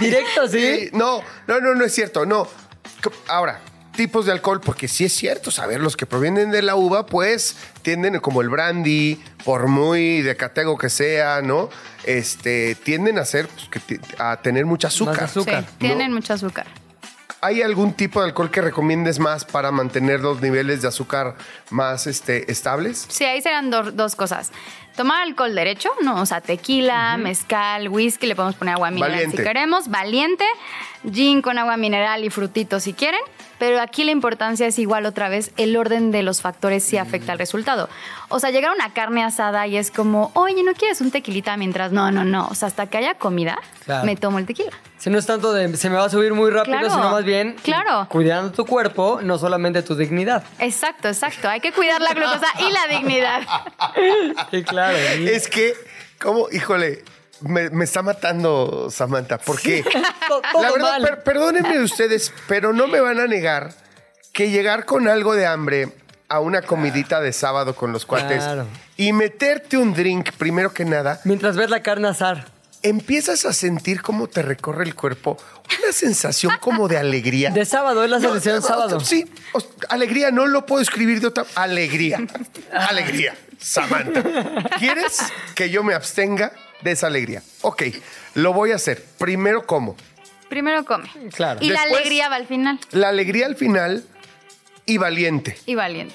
[0.00, 0.88] Directo, ¿sí?
[0.92, 2.48] No, no, no, no es cierto, no.
[3.28, 3.60] Ahora,
[3.96, 7.56] tipos de alcohol, porque sí es cierto, saber, los que provienen de la uva, pues
[7.82, 11.68] tienden como el brandy, por muy de catego que sea, ¿no?
[12.04, 15.20] Este, tienden a ser, pues, que ti- a tener mucha azúcar.
[15.20, 15.64] Más azúcar.
[15.68, 16.66] Sí, tienen mucho azúcar.
[17.42, 21.36] ¿Hay algún tipo de alcohol que recomiendes más para mantener los niveles de azúcar
[21.70, 23.06] más este, estables?
[23.08, 24.52] Sí, ahí serán do- dos cosas.
[24.94, 29.36] Tomar alcohol derecho, no, o sea, tequila, mezcal, whisky, le podemos poner agua mineral Valiente.
[29.38, 30.44] si queremos, valiente,
[31.10, 33.20] gin con agua mineral y frutitos si quieren,
[33.58, 37.32] pero aquí la importancia es igual otra vez, el orden de los factores sí afecta
[37.32, 37.88] al resultado.
[38.28, 41.56] O sea, llegar a una carne asada y es como, oye, ¿no quieres un tequilita
[41.56, 41.92] mientras?
[41.92, 44.04] No, no, no, o sea, hasta que haya comida, Claro.
[44.04, 44.72] me tomo el tequila.
[45.00, 47.24] Si no es tanto de se me va a subir muy rápido, Claro, sino más
[47.24, 48.06] bien claro.
[48.10, 50.44] cuidando tu cuerpo, no solamente tu dignidad.
[50.58, 53.40] Exacto, exacto, hay que cuidar la glucosa y la dignidad.
[54.50, 54.96] Sí, claro.
[54.96, 55.74] Es que,
[56.20, 56.48] ¿cómo?
[56.52, 57.02] Híjole,
[57.40, 59.82] me, me está matando Samantha, porque
[60.28, 63.72] todo la verdad, per- perdónenme ustedes, pero no me van a negar
[64.32, 65.88] que llegar con algo de hambre
[66.28, 68.66] a una comidita de sábado con los cuates Claro.
[68.96, 72.46] y meterte un drink, primero que nada, Mientras ves la carne asar.
[72.82, 75.36] Empiezas a sentir cómo te recorre el cuerpo,
[75.82, 77.50] una sensación como de alegría.
[77.50, 79.00] De sábado, es la No, selección no, sábado.
[79.00, 79.24] Sí,
[79.88, 81.44] alegría, no lo puedo escribir de otra.
[81.54, 82.18] Alegría.
[82.72, 83.36] Alegría.
[83.58, 84.22] Samantha.
[84.78, 85.18] ¿Quieres
[85.54, 86.52] que yo me abstenga
[86.82, 87.42] de esa alegría?
[87.60, 87.82] Ok,
[88.34, 89.04] lo voy a hacer.
[89.18, 89.96] Primero, ¿cómo?
[90.48, 91.08] Primero come.
[91.34, 91.60] Claro.
[91.62, 92.80] Y la alegría va al final.
[92.92, 94.04] La alegría al final
[94.86, 95.56] y valiente.
[95.66, 96.14] Y valiente.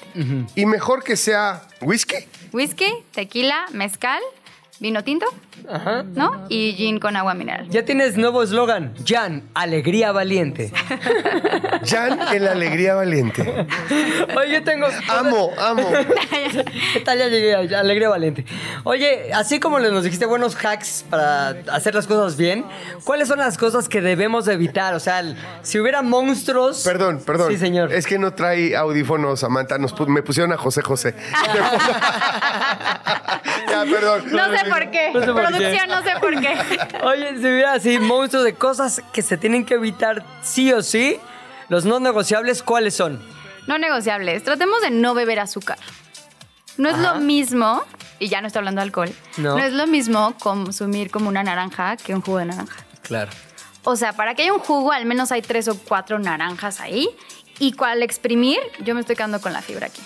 [0.54, 2.16] Y mejor que sea whisky.
[2.52, 4.20] Whisky, tequila, mezcal,
[4.80, 5.26] vino tinto,
[5.68, 6.04] Ajá.
[6.14, 6.44] ¿no?
[6.48, 7.68] Y gin con agua mineral.
[7.70, 8.94] Ya tienes nuevo eslogan.
[9.06, 10.72] Jan, alegría valiente.
[11.84, 13.66] Jan en la alegría valiente.
[14.36, 14.86] Oye, yo tengo...
[15.08, 15.82] Amo, amo.
[16.92, 17.18] ¿Qué tal?
[17.18, 18.44] Ya llegué a Alegría Valiente.
[18.84, 22.64] Oye, así como nos dijiste buenos hacks para hacer las cosas bien,
[23.04, 24.94] ¿cuáles son las cosas que debemos de evitar?
[24.94, 26.82] O sea, el- si hubiera monstruos...
[26.84, 27.50] Perdón, perdón.
[27.50, 27.92] Sí, señor.
[27.92, 29.78] Es que no trae audífonos, Samantha.
[29.78, 31.14] Nos pu- me pusieron a José José.
[33.68, 34.22] ya, perdón.
[34.30, 35.10] No sé por qué.
[35.12, 35.45] No sé por qué.
[35.48, 36.56] Producción, no sé por qué.
[37.02, 41.18] Oye, si hubiera así monstruos de cosas que se tienen que evitar sí o sí,
[41.68, 43.20] los no negociables, ¿cuáles son?
[43.66, 44.44] No negociables.
[44.44, 45.78] Tratemos de no beber azúcar.
[46.76, 47.82] No es lo mismo,
[48.18, 49.56] y ya no estoy hablando de alcohol, No.
[49.56, 49.64] no.
[49.64, 52.84] es lo mismo consumir como una naranja que un jugo de naranja.
[53.02, 53.30] Claro.
[53.84, 57.08] O sea, para que haya un jugo, al menos hay tres o cuatro naranjas ahí.
[57.58, 60.02] Y al exprimir, yo me estoy quedando con la fibra aquí.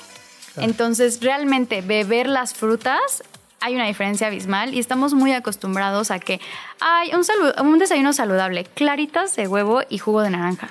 [0.57, 3.23] Entonces, realmente, beber las frutas,
[3.61, 6.41] hay una diferencia abismal y estamos muy acostumbrados a que
[6.81, 10.71] hay un, desayuno saludable, claritas de huevo y jugo de naranja.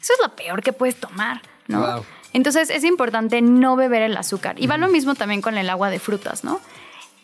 [0.00, 1.80] Eso es lo peor que puedes tomar, ¿no?
[1.80, 2.04] Wow.
[2.32, 4.56] Entonces es importante no beber el azúcar.
[4.58, 6.60] Y va lo mismo también con el agua de frutas, ¿no?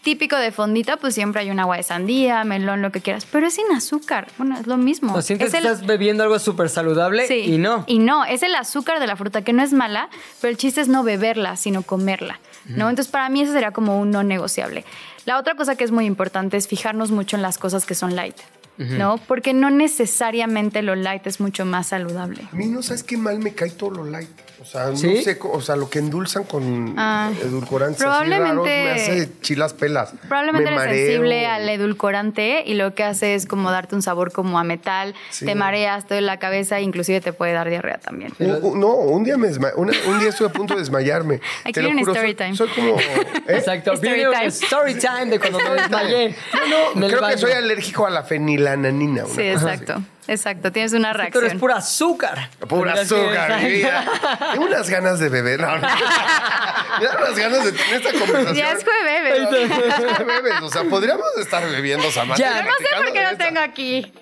[0.02, 3.46] Típico de fondita, pues siempre hay un agua de sandía, melón, lo que quieras, pero
[3.46, 4.28] es sin azúcar.
[4.38, 5.12] Bueno, es lo mismo.
[5.14, 7.34] ¿O sientes Es que el- estás bebiendo algo súper saludable Sí.
[7.54, 7.84] y no?
[7.86, 10.08] Y no, es el azúcar de la fruta, que no es mala,
[10.40, 12.40] pero el chiste es no beberla, sino comerla.
[12.76, 12.88] ¿No?
[12.88, 14.84] Entonces, para mí, eso sería como un no negociable.
[15.26, 18.16] La otra cosa que es muy importante es fijarnos mucho en las cosas que son
[18.16, 18.36] light.
[18.78, 19.18] ¿No?
[19.18, 22.48] Porque no necesariamente lo light es mucho más saludable.
[22.50, 24.30] A mí no sabes qué mal me cae todo lo light.
[24.60, 25.14] O sea, ¿Sí?
[25.14, 29.28] no sé, o sea, lo que endulzan con Ah, edulcorantes así probablemente- raros me hace
[29.40, 30.12] chilas pelas.
[30.28, 34.32] Probablemente Me eres sensible al edulcorante y lo que hace es como darte un sabor
[34.32, 35.46] como a metal, Sí.
[35.46, 38.32] te mareas, te duele la cabeza e inclusive te puede dar diarrea también.
[38.38, 38.56] No,
[38.96, 41.40] un día, me desma- una- un día estuve a punto de desmayarme.
[41.64, 42.56] Aquí juro, story soy, time.
[42.56, 43.00] soy como...
[43.00, 43.04] ¿eh?
[43.48, 43.92] Exacto.
[43.94, 44.46] Story Viene time.
[44.46, 46.34] story time de cuando me desmayé.
[46.68, 47.34] No, no, en creo baño.
[47.34, 49.24] que soy alérgico a la fenilananina.
[49.26, 50.02] Sí, exacto.
[50.30, 51.58] Exacto, tienes una Tú eres reacción.
[51.60, 52.50] pura azúcar.
[52.68, 54.04] Pura azúcar, mi vida.
[54.52, 55.60] Tengo unas ganas de beber.
[55.60, 55.82] No, no.
[57.00, 58.54] Dan unas ganas de tener esta conversación.
[58.54, 59.48] Ya es jueves.
[59.50, 62.36] Ya es jueves, O sea, podríamos estar bebiendo Samantha.
[62.42, 62.58] Ya.
[62.58, 64.12] Yo no sé por qué no tengo aquí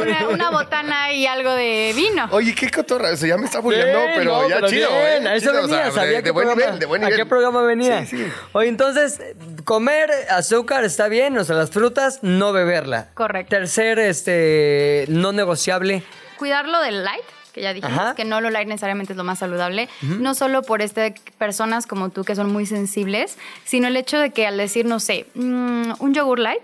[0.00, 2.28] una, una botana y algo de vino.
[2.30, 3.10] Oye, qué cotorra.
[3.10, 4.88] O sea, ya me está bulleando, Bien, pero no, ya pero chido.
[4.90, 5.30] bien, ¿eh?
[5.30, 7.20] A eso Chido, o sea, venía, sabía de, buen programa- nivel, de buen ¿A nivel.
[7.20, 8.06] qué programa venía?
[8.06, 8.28] Sí, sí.
[8.52, 9.20] Oye, entonces,
[9.64, 13.08] comer azúcar está bien, o sea, las frutas, no beberla.
[13.14, 13.50] Correcto.
[13.50, 16.02] Tercer, este, no negociable.
[16.38, 18.14] Cuidarlo del light, que ya dijimos, Ajá.
[18.14, 22.10] que no lo light necesariamente es lo más saludable, no solo por este, personas como
[22.10, 25.92] tú que son muy sensibles, sino el hecho de que al decir, no sé, mm,
[25.98, 26.60] un yogur light,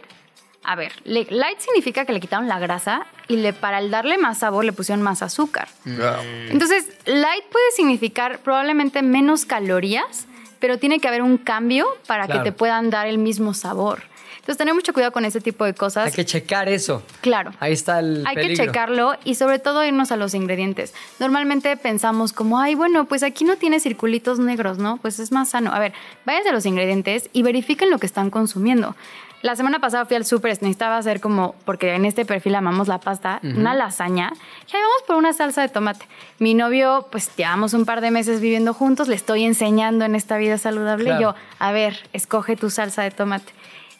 [0.65, 4.19] a ver, le- light significa que le quitaron la grasa y le, para el darle
[4.19, 5.69] más sabor le pusieron más azúcar.
[5.87, 6.21] Wow.
[6.51, 10.27] Entonces, light puede significar probablemente menos calorías,
[10.61, 12.43] pero tiene que haber un cambio para Claro.
[12.45, 14.03] que te puedan dar el mismo sabor.
[14.43, 16.07] Entonces, tener mucho cuidado con ese tipo de cosas.
[16.07, 17.05] Hay que checar eso.
[17.21, 17.53] Claro.
[17.61, 18.57] Ahí está el Hay peligro.
[18.57, 20.93] que checarlo y sobre todo irnos a los ingredientes.
[21.21, 24.97] Normalmente pensamos como, ay, bueno, pues aquí no tiene circulitos negros, ¿no?
[24.97, 25.73] Pues es más sano.
[25.73, 25.93] A ver,
[26.27, 28.97] váyanse a los ingredientes y verifiquen lo que están consumiendo.
[29.43, 32.99] La semana pasada fui al súper, necesitaba hacer como, porque en este perfil amamos la
[32.99, 34.33] pasta, una lasaña.
[34.35, 36.05] Y ahí vamos por una salsa de tomate.
[36.41, 40.37] Mi novio, pues llevamos un par de meses viviendo juntos, le estoy enseñando en esta
[40.37, 41.05] vida saludable.
[41.05, 41.21] Claro.
[41.21, 43.53] Y yo, a ver, escoge tu salsa de tomate.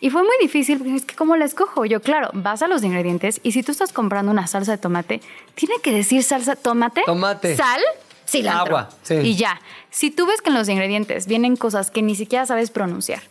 [0.03, 1.85] Y fue muy difícil, porque es que ¿cómo la escojo?
[1.85, 5.21] Yo, claro, vas a los ingredientes y si tú estás comprando una salsa de tomate,
[5.55, 7.57] tiene que decir salsa tomate, Tomate.
[7.57, 7.81] sal,
[8.27, 8.79] cilantro.
[8.79, 9.15] Agua, sí.
[9.15, 9.61] Y ya.
[9.91, 13.23] Si tú ves que en los ingredientes vienen cosas que ni siquiera sabes pronunciar,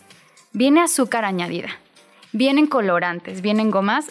[0.53, 1.67] viene azúcar añadida,
[2.32, 4.05] vienen colorantes, vienen gomas,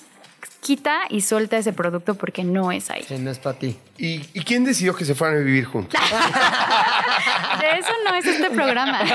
[0.60, 3.04] quita y suelta ese producto porque no es ahí.
[3.06, 3.78] Sí, no es para ti.
[3.98, 6.00] ¿Y, y quién decidió que se fueran a vivir juntos?
[7.60, 9.00] De eso no es este programa.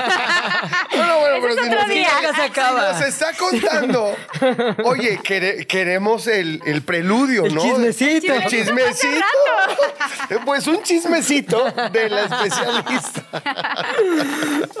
[0.96, 2.08] Bueno, bueno, es si otro nos- día.
[2.34, 2.92] Se acaba.
[2.92, 4.16] Nos está contando.
[4.84, 7.62] Oye, quere- queremos el, el preludio, El ¿no?
[7.62, 8.32] chismecito.
[8.32, 9.24] El chismecito.
[10.44, 13.24] Pues un chismecito de la especialista.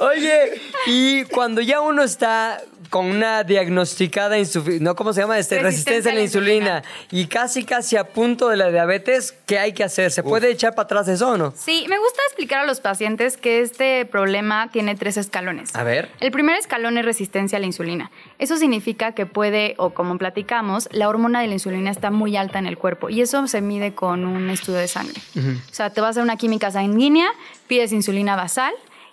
[0.00, 2.60] Oye, y cuando ya uno está
[2.90, 7.64] con una diagnosticada insufi- no cómo se llama este resistencia, a la insulina, y casi
[7.64, 10.10] casi a punto de la diabetes, ¿qué hay que hacer?
[10.10, 11.52] ¿Se puede echar para atrás eso o no?
[11.56, 15.74] Sí, me gusta explicar a los pacientes que este problema tiene tres escalones.
[15.74, 16.10] A ver.
[16.20, 18.10] El primer escalón es resistencia a la insulina.
[18.38, 22.58] Eso significa que puede, o como platicamos, la hormona de la insulina está muy alta
[22.58, 25.20] en el cuerpo y eso se mide con un estudio de sangre.
[25.36, 27.28] O sea, te vas a hacer una química sanguínea,
[27.66, 28.72] pides insulina basal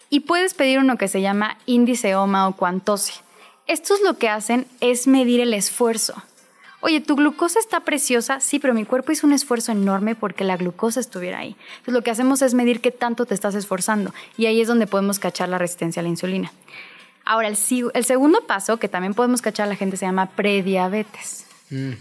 [0.10, 3.14] y puedes pedir uno que se llama índice OMA o cuantose.
[3.68, 6.22] Estos lo que hacen es medir el esfuerzo.
[6.82, 10.58] Oye, tu glucosa está preciosa, sí, pero mi cuerpo hizo un esfuerzo enorme porque la
[10.58, 11.56] glucosa estuviera ahí.
[11.78, 14.86] Entonces, lo que hacemos es medir qué tanto te estás esforzando y ahí es donde
[14.86, 16.52] podemos cachar la resistencia a la insulina.
[17.24, 17.58] Ahora, el,
[17.94, 21.43] el segundo paso que también podemos cachar a la gente se llama prediabetes.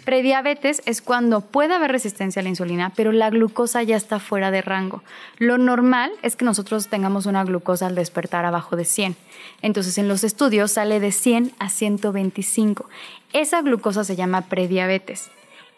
[0.05, 4.51] Prediabetes es cuando puede haber resistencia a la insulina, pero la glucosa ya está fuera
[4.51, 5.03] de rango.
[5.39, 9.17] Lo normal es que nosotros tengamos una glucosa al despertar abajo de 100.
[9.63, 12.89] Entonces, en los estudios sale de 100 a 125.
[13.33, 15.31] Esa glucosa se llama prediabetes.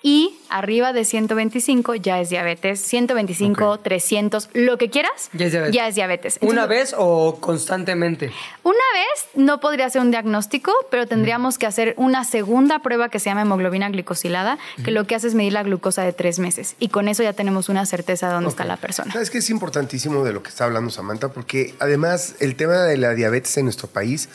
[0.06, 2.78] Y arriba de 125 ya es diabetes.
[2.78, 5.74] 125, 300, lo que quieras, Ya es diabetes.
[5.74, 6.38] ya es diabetes.
[6.42, 8.30] ¿Una vez o constantemente?
[8.64, 13.18] una vez no podría ser un diagnóstico, pero tendríamos que hacer una segunda prueba que
[13.18, 16.76] se llama hemoglobina glicosilada, que lo que hace es medir la glucosa de tres meses.
[16.78, 19.10] Y con eso ya tenemos una certeza de dónde está la persona.
[19.10, 21.30] ¿Sabes qué es importantísimo de lo que está hablando Samantha?
[21.30, 24.28] Porque además el tema de la diabetes en nuestro país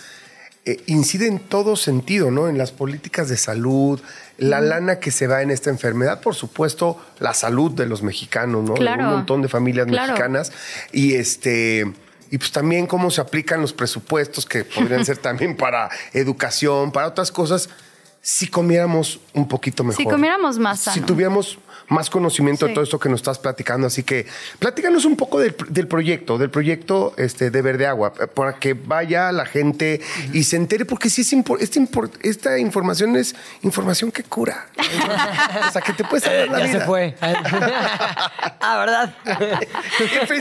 [0.71, 2.47] eh, incide en todo sentido, ¿no?
[2.49, 3.99] En las políticas de salud,
[4.37, 8.63] la lana que se va en esta enfermedad, por supuesto, la salud de los mexicanos,
[8.63, 8.73] ¿no?
[8.73, 9.03] De Claro.
[9.05, 10.07] un montón de familias Claro.
[10.13, 10.51] mexicanas.
[10.91, 11.91] Y este.
[12.31, 17.07] Y pues también cómo se aplican los presupuestos que podrían ser también para educación, para
[17.07, 17.69] otras cosas,
[18.21, 19.97] si comiéramos un poquito mejor.
[19.97, 21.05] Si comiéramos más Si sano.
[21.05, 21.57] tuviéramos
[21.87, 23.87] más conocimiento de todo esto que nos estás platicando.
[23.87, 24.27] Así que
[24.59, 28.73] platícanos un poco del, del proyecto, del proyecto este, de Verde Agua, eh, para que
[28.73, 29.99] vaya la gente
[30.33, 34.67] y se entere, porque sí es impor- esta, impor- esta información es información que cura.
[35.67, 36.79] o sea, que te puede salvar la Ya vida.
[36.81, 37.15] se fue.
[37.21, 39.15] ah, ¿verdad?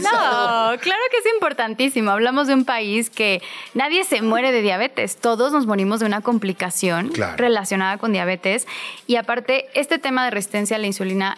[0.02, 2.10] No, claro que es importantísimo.
[2.10, 3.40] Hablamos de un país que
[3.74, 5.16] nadie se muere de diabetes.
[5.16, 7.36] Todos nos morimos de una complicación Claro.
[7.36, 7.67] relacionada
[7.98, 8.66] con diabetes.
[9.06, 11.36] Y aparte, este tema de resistencia a la insulina,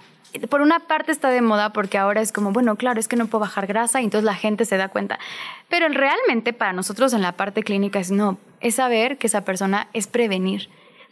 [0.49, 3.27] por una parte está de moda porque ahora es como, bueno, claro, es que no
[3.27, 5.19] puedo bajar grasa y entonces la gente se da cuenta.
[5.69, 9.89] Pero realmente para nosotros en la parte clínica es no, es saber que esa persona
[9.93, 10.69] es prevenir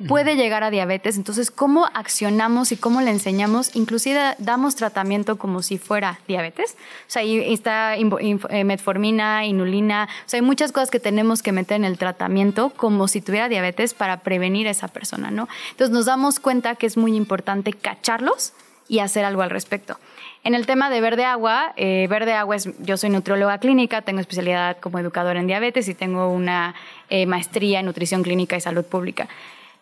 [0.06, 1.16] puede llegar a diabetes.
[1.16, 3.74] Entonces, ¿cómo accionamos y cómo le enseñamos?
[3.74, 6.76] Inclusive damos tratamiento como si fuera diabetes.
[7.06, 10.08] O sea, ahí está eh, metformina, inulina.
[10.26, 13.48] O sea, hay muchas cosas que tenemos que meter en el tratamiento como si tuviera
[13.48, 15.48] diabetes para prevenir a esa persona, ¿no?
[15.70, 18.52] Entonces, nos damos cuenta que es muy importante cacharlos
[18.88, 19.98] y hacer algo al respecto.
[20.44, 24.20] En el tema de Verde Agua, eh, Verde Agua es, yo soy nutrióloga clínica, tengo
[24.20, 26.74] especialidad como educadora en diabetes y tengo una
[27.10, 29.28] eh, maestría en nutrición clínica y salud pública.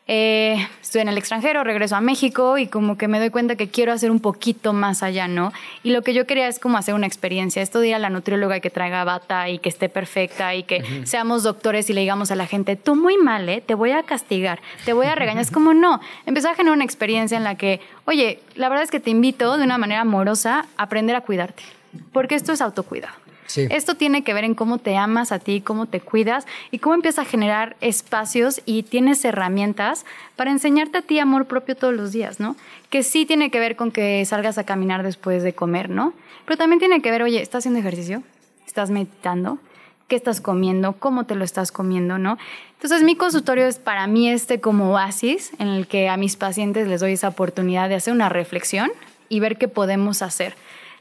[0.08, 3.68] Eh, estoy en el extranjero, regreso a México y como que me doy cuenta que
[3.68, 5.52] quiero hacer un poquito más allá, ¿no?
[5.82, 8.08] Y lo que yo quería es como hacer una experiencia, esto de ir a la
[8.08, 12.02] nutrióloga y que traiga bata y que esté perfecta y que seamos doctores y le
[12.02, 13.60] digamos a la gente, tú muy mal, ¿eh?
[13.66, 15.42] Te voy a castigar, te voy a regañar.
[15.42, 18.92] Es como no, empezar a generar una experiencia en la que, oye, la verdad es
[18.92, 21.64] que te invito de una manera amorosa a aprender a cuidarte,
[22.12, 23.25] porque esto es autocuidado.
[23.54, 26.94] Esto tiene que ver en cómo te amas a ti, cómo te cuidas y cómo
[26.94, 30.04] empiezas a generar espacios y tienes herramientas
[30.36, 32.56] para enseñarte a ti amor propio todos los días, ¿no?
[32.90, 36.12] Que sí tiene que ver con que salgas a caminar después de comer, ¿no?
[36.44, 38.22] Pero también tiene que ver, oye, ¿estás haciendo ejercicio?
[38.66, 39.58] ¿Estás meditando?
[40.08, 40.92] ¿Qué estás comiendo?
[40.92, 42.18] ¿Cómo te lo estás comiendo?
[42.18, 42.38] ¿No?
[42.74, 46.86] Entonces, mi consultorio es para mí este como oasis en el que a mis pacientes
[46.86, 48.90] les doy esa oportunidad de hacer una reflexión
[49.28, 50.54] y ver qué podemos hacer.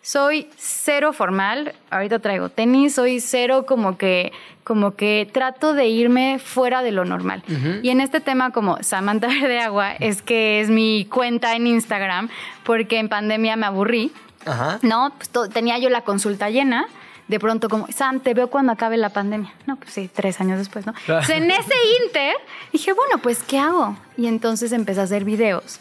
[0.06, 4.34] Soy cero formal, ahorita traigo tenis, soy cero como que,
[4.64, 7.42] como que trato de irme fuera de lo normal.
[7.82, 12.30] Y en este tema como Samantha Verde Agua es que es mi cuenta en Instagram
[12.64, 14.12] porque en pandemia me aburrí.
[14.46, 14.78] Ajá.
[14.84, 16.86] No, pues tenía yo la consulta llena.
[17.28, 19.52] De pronto, como, Sam, te veo cuando acabe la pandemia.
[19.66, 20.94] No, pues sí, tres años después, ¿no?
[21.08, 21.74] Entonces, en ese
[22.04, 22.36] inter,
[22.72, 23.98] dije, bueno, pues, ¿qué hago?
[24.16, 25.80] Y entonces empecé a hacer videos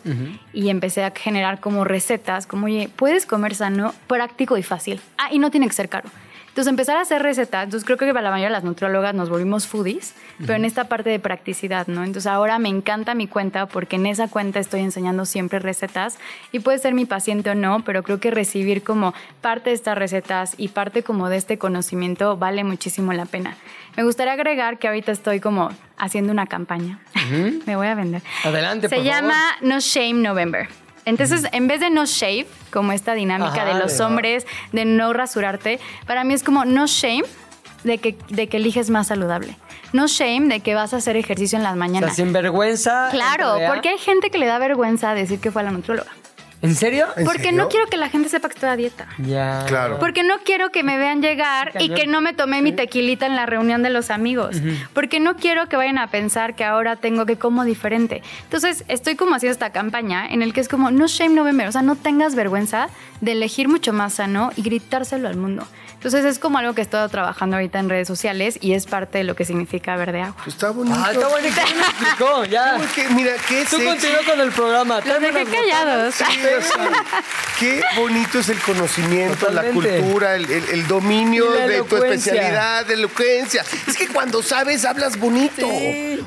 [0.52, 5.00] y empecé a generar como recetas, como, oye, puedes comer sano, práctico y fácil.
[5.18, 6.08] Ah, y no tiene que ser caro.
[6.54, 9.28] Entonces, empezar a hacer recetas, entonces creo que para la mayoría de las nutriólogas nos
[9.28, 12.04] volvimos foodies, pero en esta parte de practicidad, ¿no?
[12.04, 16.16] Entonces, ahora me encanta mi cuenta porque en esa cuenta estoy enseñando siempre recetas
[16.52, 19.98] y puede ser mi paciente o no, pero creo que recibir como parte de estas
[19.98, 23.56] recetas y parte como de este conocimiento vale muchísimo la pena.
[23.96, 27.00] Me gustaría agregar que ahorita estoy como haciendo una campaña.
[27.66, 28.22] me voy a vender.
[28.44, 29.20] Adelante, Se por favor.
[29.22, 30.68] llama No Shame November.
[31.04, 35.12] Entonces, en vez de no shave, como esta dinámica Ajá, de los hombres de no
[35.12, 37.24] rasurarte, para mí es como no shame,
[37.84, 39.56] de que, de que eliges más saludable.
[39.92, 42.14] No shame de que vas a hacer ejercicio en las O mañanas.
[42.16, 43.08] sea, sin vergüenza.
[43.10, 46.10] Claro, porque hay gente que le da vergüenza decir que fue a la nutrióloga.
[46.62, 47.06] ¿En serio?
[47.16, 47.62] ¿En Porque serio?
[47.62, 49.06] no quiero que la gente sepa que estoy a dieta.
[49.18, 49.64] Ya.
[49.66, 49.98] Claro.
[49.98, 53.36] Porque no quiero que me vean llegar y que no me tomé mi tequilita en
[53.36, 54.56] la reunión de los amigos.
[54.92, 58.22] Porque no quiero que vayan a pensar que ahora tengo que como diferente.
[58.44, 61.68] Entonces, estoy como haciendo esta campaña en el que es como, no shame November.
[61.68, 62.88] O sea, no tengas vergüenza
[63.24, 65.66] de elegir mucho más sano y gritárselo al mundo.
[65.94, 69.16] Entonces, es como algo que he estado trabajando ahorita en redes sociales y es parte
[69.16, 70.36] de lo que significa verde agua.
[70.44, 70.98] Pues Está bonito.
[71.02, 71.48] Ah, está bueno.
[71.64, 72.44] ¿Quién me explicó?
[72.44, 72.76] Ya.
[72.94, 75.00] Qué- mira, qué Tú continúa con el programa.
[75.00, 76.14] Los dejé callados.
[76.14, 76.90] Sí, o sea,
[77.58, 79.90] qué bonito es el conocimiento, Totalmente.
[79.92, 83.64] la cultura, el, el- el dominio de tu especialidad, de elocuencia.
[83.86, 85.66] Es que cuando sabes, hablas bonito.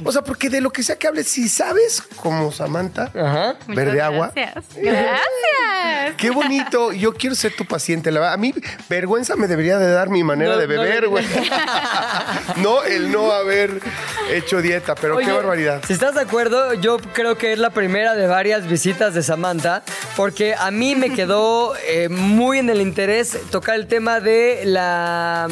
[0.03, 3.55] O sea, porque de lo que sea que hables, si sabes, como Samantha, Ajá.
[3.67, 4.31] verde Muchas agua.
[4.35, 4.65] Gracias.
[4.75, 6.15] Gracias.
[6.17, 6.86] Qué bonito.
[6.91, 8.11] Yo quiero ser tu paciente.
[8.11, 8.53] La verdad, a mí
[8.89, 11.25] vergüenza me debería de dar mi manera No, de no beber, güey.
[12.57, 13.79] No, el no haber
[14.31, 15.83] hecho dieta, pero qué barbaridad.
[15.85, 19.83] Si estás de acuerdo, yo creo que es la primera de varias visitas de Samantha,
[20.15, 25.47] porque a mí me quedó eh, muy en el interés tocar el tema de la.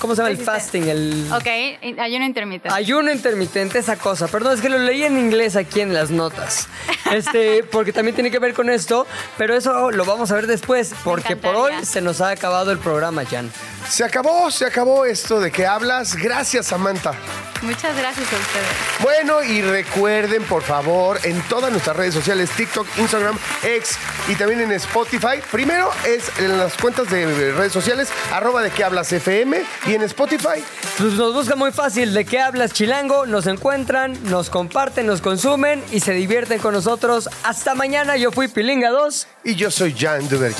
[0.00, 0.30] ¿Cómo se llama?
[0.30, 1.26] El fasting, el.
[1.32, 2.74] Ok, ayuno intermitente.
[2.74, 4.28] Ayuno intermitente, esa cosa.
[4.28, 6.68] Perdón, es que lo leí en inglés aquí en las notas.
[7.12, 10.69] Este, porque también tiene que ver con esto, pero eso lo vamos a ver después,
[11.04, 13.50] porque por hoy se nos ha acabado el programa, Jan.
[13.88, 16.14] Se acabó, se acabó esto de que hablas.
[16.16, 17.12] Gracias, Samantha.
[17.62, 19.02] Muchas gracias a ustedes.
[19.02, 23.98] Bueno, y recuerden, por favor, en todas nuestras redes sociales, TikTok, Instagram, X
[24.28, 25.42] y también en Spotify.
[25.50, 30.02] Primero es en las cuentas de redes sociales, arroba de que hablas FM y en
[30.02, 30.64] Spotify.
[30.96, 35.82] Pues nos busca muy fácil de qué hablas chilango, nos encuentran, nos comparten, nos consumen
[35.90, 37.28] y se divierten con nosotros.
[37.44, 39.26] Hasta mañana, yo fui Pilinga 2.
[39.44, 40.59] Y yo soy Jan Duverger.